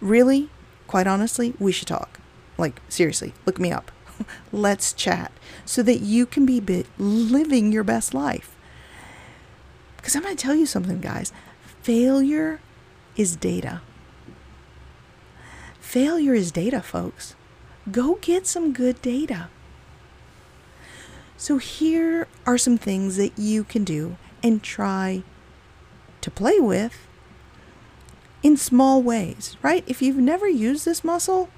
really, 0.02 0.50
quite 0.86 1.06
honestly, 1.06 1.54
we 1.58 1.72
should 1.72 1.88
talk. 1.88 2.20
Like, 2.58 2.82
seriously, 2.90 3.32
look 3.46 3.58
me 3.58 3.72
up. 3.72 3.90
Let's 4.52 4.92
chat 4.92 5.32
so 5.64 5.82
that 5.82 6.00
you 6.00 6.26
can 6.26 6.44
be 6.44 6.84
living 6.98 7.72
your 7.72 7.84
best 7.84 8.12
life. 8.12 8.55
Because 10.06 10.14
I'm 10.14 10.22
going 10.22 10.36
to 10.36 10.40
tell 10.40 10.54
you 10.54 10.66
something, 10.66 11.00
guys. 11.00 11.32
Failure 11.82 12.60
is 13.16 13.34
data. 13.34 13.80
Failure 15.80 16.32
is 16.32 16.52
data, 16.52 16.80
folks. 16.80 17.34
Go 17.90 18.14
get 18.20 18.46
some 18.46 18.72
good 18.72 19.02
data. 19.02 19.48
So, 21.36 21.58
here 21.58 22.28
are 22.46 22.56
some 22.56 22.78
things 22.78 23.16
that 23.16 23.36
you 23.36 23.64
can 23.64 23.82
do 23.82 24.16
and 24.44 24.62
try 24.62 25.24
to 26.20 26.30
play 26.30 26.60
with 26.60 27.08
in 28.44 28.56
small 28.56 29.02
ways, 29.02 29.56
right? 29.60 29.82
If 29.88 30.00
you've 30.02 30.18
never 30.18 30.48
used 30.48 30.84
this 30.84 31.02
muscle, 31.02 31.48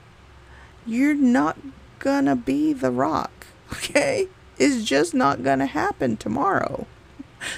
you're 0.87 1.13
not 1.13 1.59
gonna 1.99 2.35
be 2.35 2.73
the 2.73 2.91
rock, 2.91 3.49
okay? 3.75 4.29
It's 4.57 4.87
just 4.87 5.13
not 5.13 5.43
gonna 5.43 5.67
happen 5.67 6.17
tomorrow. 6.17 6.87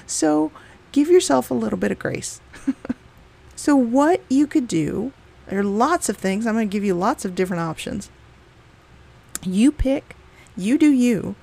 So, 0.04 0.50
give 0.92 1.08
yourself 1.08 1.50
a 1.50 1.54
little 1.54 1.78
bit 1.78 1.92
of 1.92 1.98
grace. 1.98 2.40
so, 3.56 3.76
what 3.76 4.22
you 4.28 4.46
could 4.46 4.68
do, 4.68 5.12
there 5.46 5.60
are 5.60 5.64
lots 5.64 6.08
of 6.08 6.16
things. 6.16 6.46
I'm 6.46 6.54
going 6.54 6.68
to 6.68 6.72
give 6.72 6.84
you 6.84 6.94
lots 6.94 7.24
of 7.24 7.34
different 7.34 7.62
options. 7.62 8.10
You 9.42 9.72
pick, 9.72 10.16
you 10.56 10.78
do 10.78 10.90
you. 10.90 11.34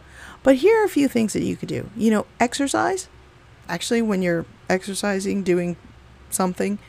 But 0.44 0.58
here 0.58 0.82
are 0.82 0.86
a 0.86 0.90
few 0.90 1.08
things 1.08 1.34
that 1.34 1.44
you 1.44 1.56
could 1.56 1.70
do. 1.70 1.90
You 1.96 2.12
know, 2.12 2.26
exercise. 2.40 3.10
Actually, 3.68 4.02
when 4.02 4.22
you're 4.22 4.46
exercising, 4.70 5.44
doing 5.44 5.76
something, 6.30 6.80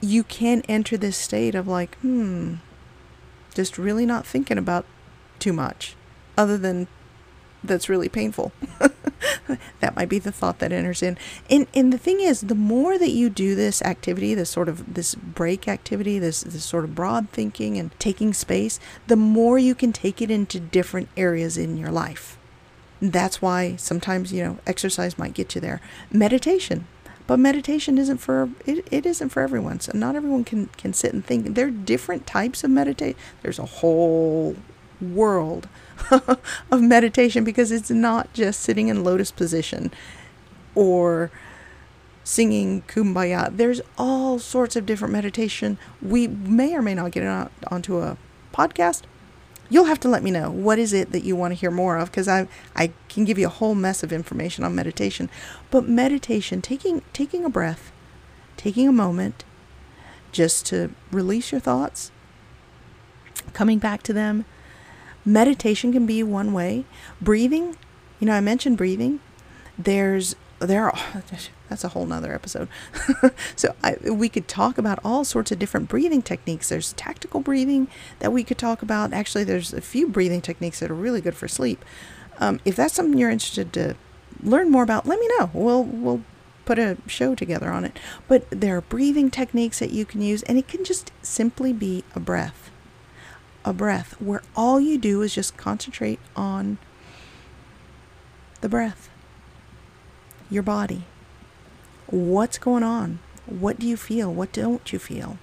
you 0.00 0.22
can 0.22 0.62
enter 0.68 0.96
this 0.96 1.16
state 1.16 1.54
of 1.54 1.66
like, 1.66 1.96
hmm, 1.96 2.54
just 3.54 3.78
really 3.78 4.06
not 4.06 4.26
thinking 4.26 4.58
about 4.58 4.84
too 5.38 5.52
much 5.52 5.96
other 6.36 6.56
than 6.56 6.86
that's 7.64 7.88
really 7.88 8.08
painful. 8.08 8.52
that 9.80 9.96
might 9.96 10.08
be 10.08 10.18
the 10.18 10.32
thought 10.32 10.58
that 10.58 10.72
enters 10.72 11.02
in. 11.02 11.18
And 11.50 11.66
and 11.74 11.92
the 11.92 11.98
thing 11.98 12.20
is, 12.20 12.42
the 12.42 12.54
more 12.54 12.98
that 12.98 13.10
you 13.10 13.30
do 13.30 13.54
this 13.54 13.82
activity, 13.82 14.34
this 14.34 14.50
sort 14.50 14.68
of 14.68 14.94
this 14.94 15.14
break 15.14 15.68
activity, 15.68 16.18
this 16.18 16.42
this 16.42 16.64
sort 16.64 16.84
of 16.84 16.94
broad 16.94 17.30
thinking 17.30 17.78
and 17.78 17.98
taking 17.98 18.32
space, 18.32 18.78
the 19.06 19.16
more 19.16 19.58
you 19.58 19.74
can 19.74 19.92
take 19.92 20.22
it 20.22 20.30
into 20.30 20.60
different 20.60 21.08
areas 21.16 21.56
in 21.56 21.76
your 21.76 21.90
life. 21.90 22.38
That's 23.00 23.42
why 23.42 23.74
sometimes, 23.76 24.32
you 24.32 24.44
know, 24.44 24.58
exercise 24.66 25.18
might 25.18 25.34
get 25.34 25.54
you 25.54 25.60
there. 25.60 25.80
Meditation. 26.12 26.86
But 27.26 27.38
meditation 27.38 27.98
isn't 27.98 28.18
for 28.18 28.50
it, 28.66 28.86
it 28.90 29.06
isn't 29.06 29.30
for 29.30 29.42
everyone. 29.42 29.80
So 29.80 29.92
not 29.94 30.16
everyone 30.16 30.44
can 30.44 30.66
can 30.76 30.92
sit 30.92 31.12
and 31.12 31.24
think. 31.24 31.54
There 31.54 31.68
are 31.68 31.70
different 31.70 32.26
types 32.26 32.64
of 32.64 32.70
meditate. 32.70 33.16
There's 33.42 33.58
a 33.58 33.66
whole 33.66 34.56
world 35.02 35.68
of 36.70 36.80
meditation 36.80 37.44
because 37.44 37.70
it's 37.70 37.90
not 37.90 38.32
just 38.32 38.60
sitting 38.60 38.88
in 38.88 39.04
lotus 39.04 39.30
position 39.30 39.90
or 40.74 41.30
singing 42.24 42.82
kumbaya. 42.82 43.54
There's 43.56 43.80
all 43.98 44.38
sorts 44.38 44.76
of 44.76 44.86
different 44.86 45.12
meditation. 45.12 45.78
We 46.00 46.28
may 46.28 46.74
or 46.74 46.82
may 46.82 46.94
not 46.94 47.12
get 47.12 47.24
it 47.24 47.28
on, 47.28 47.50
onto 47.68 47.98
a 47.98 48.16
podcast. 48.52 49.02
You'll 49.68 49.84
have 49.84 50.00
to 50.00 50.08
let 50.08 50.22
me 50.22 50.30
know 50.30 50.50
what 50.50 50.78
is 50.78 50.92
it 50.92 51.12
that 51.12 51.24
you 51.24 51.34
want 51.34 51.52
to 51.52 51.58
hear 51.58 51.70
more 51.70 51.96
of 51.96 52.10
because 52.10 52.28
I 52.28 52.46
I 52.76 52.92
can 53.08 53.24
give 53.24 53.38
you 53.38 53.46
a 53.46 53.50
whole 53.50 53.74
mess 53.74 54.02
of 54.02 54.12
information 54.12 54.64
on 54.64 54.74
meditation. 54.74 55.30
But 55.70 55.88
meditation, 55.88 56.60
taking 56.60 57.02
taking 57.12 57.44
a 57.44 57.50
breath, 57.50 57.90
taking 58.56 58.86
a 58.86 58.92
moment 58.92 59.44
just 60.30 60.66
to 60.66 60.90
release 61.10 61.52
your 61.52 61.60
thoughts, 61.60 62.10
coming 63.54 63.78
back 63.78 64.02
to 64.04 64.12
them. 64.12 64.44
Meditation 65.24 65.92
can 65.92 66.06
be 66.06 66.22
one 66.22 66.52
way. 66.52 66.84
Breathing, 67.20 67.76
you 68.18 68.26
know, 68.26 68.32
I 68.32 68.40
mentioned 68.40 68.76
breathing. 68.76 69.20
There's 69.78 70.36
there 70.58 70.84
are 70.84 70.98
that's 71.68 71.84
a 71.84 71.88
whole 71.88 72.06
nother 72.06 72.34
episode. 72.34 72.68
So 73.56 73.74
I, 73.82 73.96
we 74.10 74.28
could 74.28 74.48
talk 74.48 74.78
about 74.78 74.98
all 75.04 75.24
sorts 75.24 75.52
of 75.52 75.58
different 75.58 75.88
breathing 75.88 76.22
techniques. 76.22 76.68
There's 76.68 76.92
tactical 76.94 77.40
breathing 77.40 77.88
that 78.18 78.32
we 78.32 78.42
could 78.44 78.58
talk 78.58 78.82
about. 78.82 79.12
Actually 79.12 79.44
there's 79.44 79.72
a 79.72 79.80
few 79.80 80.08
breathing 80.08 80.40
techniques 80.40 80.80
that 80.80 80.90
are 80.90 80.94
really 80.94 81.20
good 81.20 81.36
for 81.36 81.48
sleep. 81.48 81.84
Um, 82.38 82.60
if 82.64 82.74
that's 82.76 82.94
something 82.94 83.18
you're 83.18 83.30
interested 83.30 83.72
to 83.74 83.94
learn 84.42 84.70
more 84.70 84.82
about 84.82 85.06
let 85.06 85.20
me 85.20 85.28
know. 85.38 85.50
We'll 85.52 85.84
we'll 85.84 86.22
put 86.64 86.78
a 86.78 86.96
show 87.06 87.34
together 87.34 87.70
on 87.70 87.84
it. 87.84 87.98
But 88.28 88.48
there 88.50 88.76
are 88.76 88.82
breathing 88.82 89.30
techniques 89.30 89.78
that 89.78 89.90
you 89.90 90.04
can 90.04 90.22
use 90.22 90.42
and 90.44 90.58
it 90.58 90.68
can 90.68 90.84
just 90.84 91.12
simply 91.22 91.72
be 91.72 92.04
a 92.14 92.20
breath 92.20 92.61
a 93.64 93.72
breath 93.72 94.20
where 94.20 94.42
all 94.56 94.80
you 94.80 94.98
do 94.98 95.22
is 95.22 95.34
just 95.34 95.56
concentrate 95.56 96.18
on 96.34 96.78
the 98.60 98.68
breath 98.68 99.08
your 100.52 100.62
body. 100.62 101.04
What's 102.06 102.58
going 102.58 102.82
on? 102.82 103.20
What 103.46 103.78
do 103.78 103.86
you 103.86 103.96
feel? 103.96 104.32
What 104.32 104.52
don't 104.52 104.92
you 104.92 104.98
feel? 104.98 105.38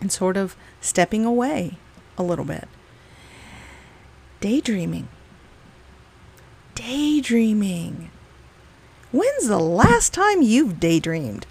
And 0.00 0.12
sort 0.12 0.36
of 0.36 0.56
stepping 0.80 1.24
away 1.24 1.78
a 2.18 2.22
little 2.22 2.44
bit. 2.44 2.68
Daydreaming. 4.40 5.08
Daydreaming. 6.74 8.10
When's 9.10 9.48
the 9.48 9.58
last 9.58 10.12
time 10.12 10.42
you've 10.42 10.78
daydreamed? 10.78 11.46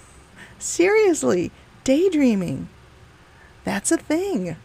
Seriously, 0.58 1.50
daydreaming. 1.84 2.68
That's 3.64 3.90
a 3.90 3.96
thing. 3.96 4.56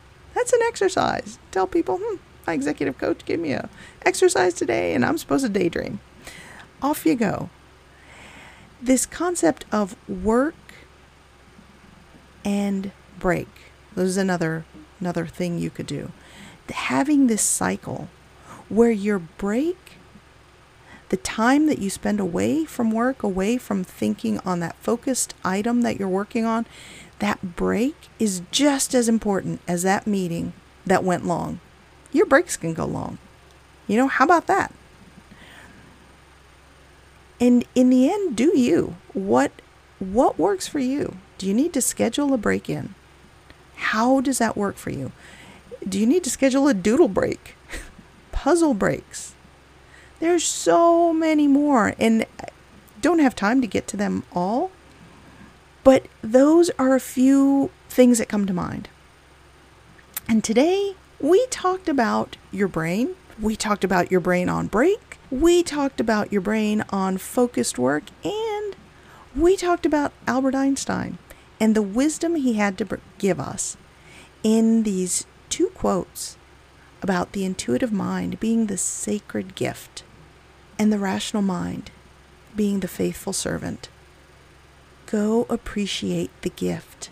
That's 0.41 0.53
an 0.53 0.61
exercise. 0.63 1.37
Tell 1.51 1.67
people, 1.67 1.99
hmm, 2.01 2.15
my 2.47 2.53
executive 2.53 2.97
coach 2.97 3.23
gave 3.25 3.39
me 3.39 3.51
a 3.51 3.69
exercise 4.03 4.55
today 4.55 4.95
and 4.95 5.05
I'm 5.05 5.19
supposed 5.19 5.45
to 5.45 5.49
daydream 5.49 5.99
off 6.81 7.05
you 7.05 7.13
go. 7.13 7.51
This 8.81 9.05
concept 9.05 9.65
of 9.71 9.95
work 10.09 10.55
and 12.43 12.91
break. 13.19 13.49
This 13.93 14.07
is 14.07 14.17
another 14.17 14.65
another 14.99 15.27
thing 15.27 15.59
you 15.59 15.69
could 15.69 15.85
do. 15.85 16.11
Having 16.71 17.27
this 17.27 17.43
cycle 17.43 18.09
where 18.67 18.89
your 18.89 19.19
break, 19.19 19.77
the 21.09 21.17
time 21.17 21.67
that 21.67 21.77
you 21.77 21.91
spend 21.91 22.19
away 22.19 22.65
from 22.65 22.89
work, 22.89 23.21
away 23.21 23.59
from 23.59 23.83
thinking 23.83 24.39
on 24.39 24.59
that 24.61 24.75
focused 24.77 25.35
item 25.43 25.83
that 25.83 25.99
you're 25.99 26.07
working 26.07 26.45
on, 26.45 26.65
that 27.21 27.55
break 27.55 28.09
is 28.17 28.41
just 28.49 28.95
as 28.95 29.07
important 29.07 29.61
as 29.67 29.83
that 29.83 30.07
meeting 30.07 30.53
that 30.87 31.03
went 31.03 31.25
long. 31.25 31.59
Your 32.11 32.25
breaks 32.25 32.57
can 32.57 32.73
go 32.73 32.85
long. 32.85 33.19
You 33.87 33.97
know, 33.97 34.07
how 34.07 34.25
about 34.25 34.47
that? 34.47 34.73
And 37.39 37.63
in 37.75 37.91
the 37.91 38.11
end, 38.11 38.35
do 38.35 38.57
you? 38.57 38.95
What 39.13 39.51
what 39.99 40.39
works 40.39 40.67
for 40.67 40.79
you? 40.79 41.17
Do 41.37 41.47
you 41.47 41.53
need 41.53 41.73
to 41.73 41.81
schedule 41.81 42.33
a 42.33 42.37
break 42.37 42.69
in? 42.69 42.95
How 43.75 44.19
does 44.19 44.39
that 44.39 44.57
work 44.57 44.77
for 44.77 44.89
you? 44.89 45.11
Do 45.87 45.99
you 45.99 46.07
need 46.07 46.23
to 46.23 46.29
schedule 46.31 46.67
a 46.67 46.73
doodle 46.73 47.07
break? 47.07 47.55
Puzzle 48.31 48.73
breaks. 48.73 49.35
There's 50.19 50.43
so 50.43 51.13
many 51.13 51.47
more 51.47 51.93
and 51.99 52.25
I 52.39 52.47
don't 52.99 53.19
have 53.19 53.35
time 53.35 53.61
to 53.61 53.67
get 53.67 53.87
to 53.89 53.97
them 53.97 54.23
all. 54.33 54.71
But 55.83 56.05
those 56.21 56.69
are 56.77 56.95
a 56.95 56.99
few 56.99 57.71
things 57.89 58.19
that 58.19 58.29
come 58.29 58.45
to 58.45 58.53
mind. 58.53 58.89
And 60.27 60.43
today 60.43 60.95
we 61.19 61.45
talked 61.47 61.89
about 61.89 62.37
your 62.51 62.67
brain. 62.67 63.15
We 63.39 63.55
talked 63.55 63.83
about 63.83 64.11
your 64.11 64.21
brain 64.21 64.49
on 64.49 64.67
break. 64.67 65.17
We 65.29 65.63
talked 65.63 65.99
about 65.99 66.31
your 66.31 66.41
brain 66.41 66.83
on 66.89 67.17
focused 67.17 67.79
work, 67.79 68.03
and 68.23 68.75
we 69.35 69.55
talked 69.55 69.85
about 69.85 70.13
Albert 70.27 70.55
Einstein 70.55 71.17
and 71.59 71.73
the 71.73 71.81
wisdom 71.81 72.35
he 72.35 72.53
had 72.53 72.77
to 72.79 72.99
give 73.17 73.39
us 73.39 73.77
in 74.43 74.83
these 74.83 75.25
two 75.49 75.69
quotes 75.69 76.37
about 77.01 77.31
the 77.31 77.45
intuitive 77.45 77.91
mind 77.91 78.39
being 78.39 78.67
the 78.67 78.77
sacred 78.77 79.55
gift 79.55 80.03
and 80.77 80.91
the 80.91 80.99
rational 80.99 81.43
mind 81.43 81.91
being 82.55 82.81
the 82.81 82.87
faithful 82.87 83.33
servant. 83.33 83.89
Go 85.11 85.45
appreciate 85.49 86.29
the 86.41 86.49
gift. 86.49 87.09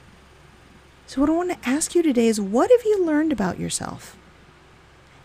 So, 1.06 1.22
what 1.22 1.30
I 1.30 1.34
want 1.34 1.52
to 1.52 1.70
ask 1.70 1.96
you 1.96 2.02
today 2.02 2.28
is 2.28 2.40
what 2.40 2.72
have 2.72 2.86
you 2.86 3.04
learned 3.04 3.34
about 3.34 3.60
yourself? 3.60 4.16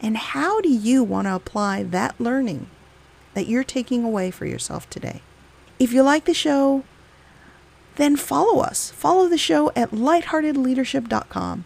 And 0.00 0.16
how 0.16 0.60
do 0.60 0.68
you 0.68 1.04
want 1.04 1.26
to 1.26 1.34
apply 1.34 1.82
that 1.84 2.18
learning 2.20 2.68
that 3.34 3.48
you're 3.48 3.64
taking 3.64 4.02
away 4.04 4.30
for 4.30 4.46
yourself 4.46 4.88
today. 4.88 5.20
If 5.78 5.92
you 5.92 6.02
like 6.02 6.24
the 6.24 6.34
show, 6.34 6.84
then 7.96 8.16
follow 8.16 8.60
us. 8.60 8.90
Follow 8.90 9.28
the 9.28 9.38
show 9.38 9.70
at 9.76 9.90
lightheartedleadership.com. 9.90 11.64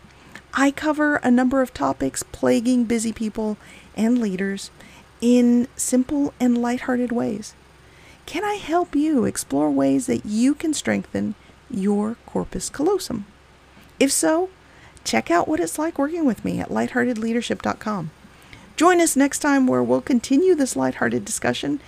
I 0.54 0.70
cover 0.70 1.16
a 1.16 1.30
number 1.30 1.62
of 1.62 1.72
topics 1.72 2.22
plaguing 2.22 2.84
busy 2.84 3.12
people 3.12 3.56
and 3.96 4.18
leaders 4.18 4.70
in 5.20 5.68
simple 5.76 6.32
and 6.40 6.58
lighthearted 6.58 7.12
ways. 7.12 7.54
Can 8.28 8.44
I 8.44 8.56
help 8.56 8.94
you 8.94 9.24
explore 9.24 9.70
ways 9.70 10.04
that 10.06 10.26
you 10.26 10.54
can 10.54 10.74
strengthen 10.74 11.34
your 11.70 12.18
corpus 12.26 12.68
callosum? 12.68 13.24
If 13.98 14.12
so, 14.12 14.50
check 15.02 15.30
out 15.30 15.48
what 15.48 15.60
it's 15.60 15.78
like 15.78 15.98
working 15.98 16.26
with 16.26 16.44
me 16.44 16.60
at 16.60 16.68
lightheartedleadership.com. 16.68 18.10
Join 18.76 19.00
us 19.00 19.16
next 19.16 19.38
time 19.38 19.66
where 19.66 19.82
we'll 19.82 20.02
continue 20.02 20.54
this 20.54 20.76
lighthearted 20.76 21.24
discussion. 21.24 21.80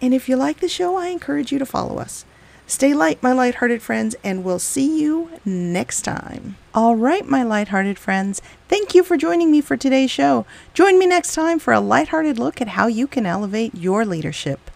And 0.00 0.14
if 0.14 0.28
you 0.28 0.36
like 0.36 0.60
the 0.60 0.68
show, 0.68 0.96
I 0.96 1.08
encourage 1.08 1.50
you 1.50 1.58
to 1.58 1.66
follow 1.66 1.98
us. 1.98 2.24
Stay 2.68 2.94
light, 2.94 3.20
my 3.20 3.32
lighthearted 3.32 3.82
friends, 3.82 4.14
and 4.22 4.44
we'll 4.44 4.60
see 4.60 5.02
you 5.02 5.40
next 5.44 6.02
time. 6.02 6.54
All 6.72 6.94
right, 6.94 7.26
my 7.26 7.42
lighthearted 7.42 7.98
friends, 7.98 8.40
thank 8.68 8.94
you 8.94 9.02
for 9.02 9.16
joining 9.16 9.50
me 9.50 9.60
for 9.60 9.76
today's 9.76 10.12
show. 10.12 10.46
Join 10.72 11.00
me 11.00 11.06
next 11.06 11.34
time 11.34 11.58
for 11.58 11.74
a 11.74 11.80
lighthearted 11.80 12.38
look 12.38 12.60
at 12.60 12.68
how 12.68 12.86
you 12.86 13.08
can 13.08 13.26
elevate 13.26 13.74
your 13.74 14.04
leadership. 14.04 14.69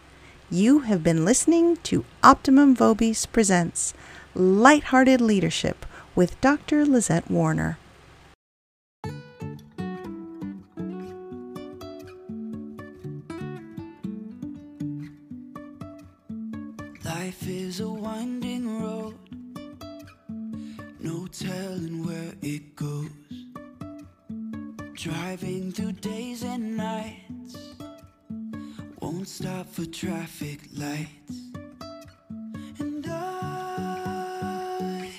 You 0.54 0.78
have 0.86 1.02
been 1.02 1.24
listening 1.24 1.78
to 1.78 2.04
Optimum 2.22 2.76
Vobis 2.76 3.26
Presents 3.26 3.92
Lighthearted 4.36 5.20
Leadership 5.20 5.84
with 6.14 6.40
Dr. 6.40 6.86
Lizette 6.86 7.28
Warner. 7.28 7.76
Life 17.04 17.48
is 17.48 17.80
a 17.80 17.88
winding 17.88 18.80
road, 18.80 19.18
no 21.00 21.26
telling 21.26 22.06
where 22.06 22.32
it 22.42 22.76
goes. 22.76 23.10
Driving 24.92 25.72
through 25.72 25.94
days 25.94 26.44
and 26.44 26.76
nights, 26.76 27.23
won't 29.24 29.28
stop 29.28 29.66
for 29.66 29.86
traffic 29.86 30.60
lights. 30.76 31.48
And 32.78 33.06
I, 33.08 35.10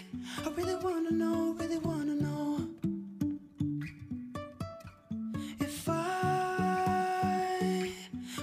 I 0.45 0.49
really 0.55 0.75
wanna 0.75 1.09
know, 1.09 1.55
really 1.57 1.79
wanna 1.79 2.13
know 2.13 2.67
if 5.59 5.89
I 5.89 7.91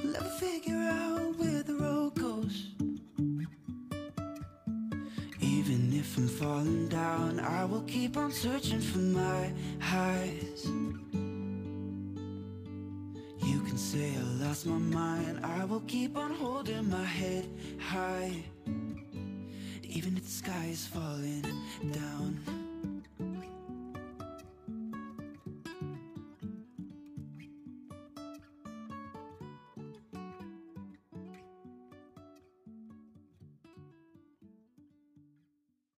will 0.02 0.16
ever 0.16 0.30
figure 0.40 0.74
out 0.74 1.38
where 1.38 1.62
the 1.62 1.74
road 1.74 2.16
goes. 2.16 2.66
Even 5.40 5.92
if 5.92 6.18
I'm 6.18 6.26
falling 6.26 6.88
down, 6.88 7.38
I 7.38 7.64
will 7.66 7.82
keep 7.82 8.16
on 8.16 8.32
searching 8.32 8.80
for 8.80 8.98
my 8.98 9.52
highs. 9.78 10.66
You 13.44 13.60
can 13.60 13.78
say 13.78 14.16
lost 14.52 14.66
my 14.66 14.76
mind, 14.76 15.40
I 15.42 15.64
will 15.64 15.80
keep 15.86 16.14
on 16.14 16.30
holding 16.30 16.90
my 16.90 17.04
head 17.04 17.48
high. 17.78 18.44
Even 19.82 20.14
if 20.18 20.24
the 20.24 20.30
sky 20.30 20.68
is 20.70 20.86
falling 20.86 21.40
down. 21.90 22.31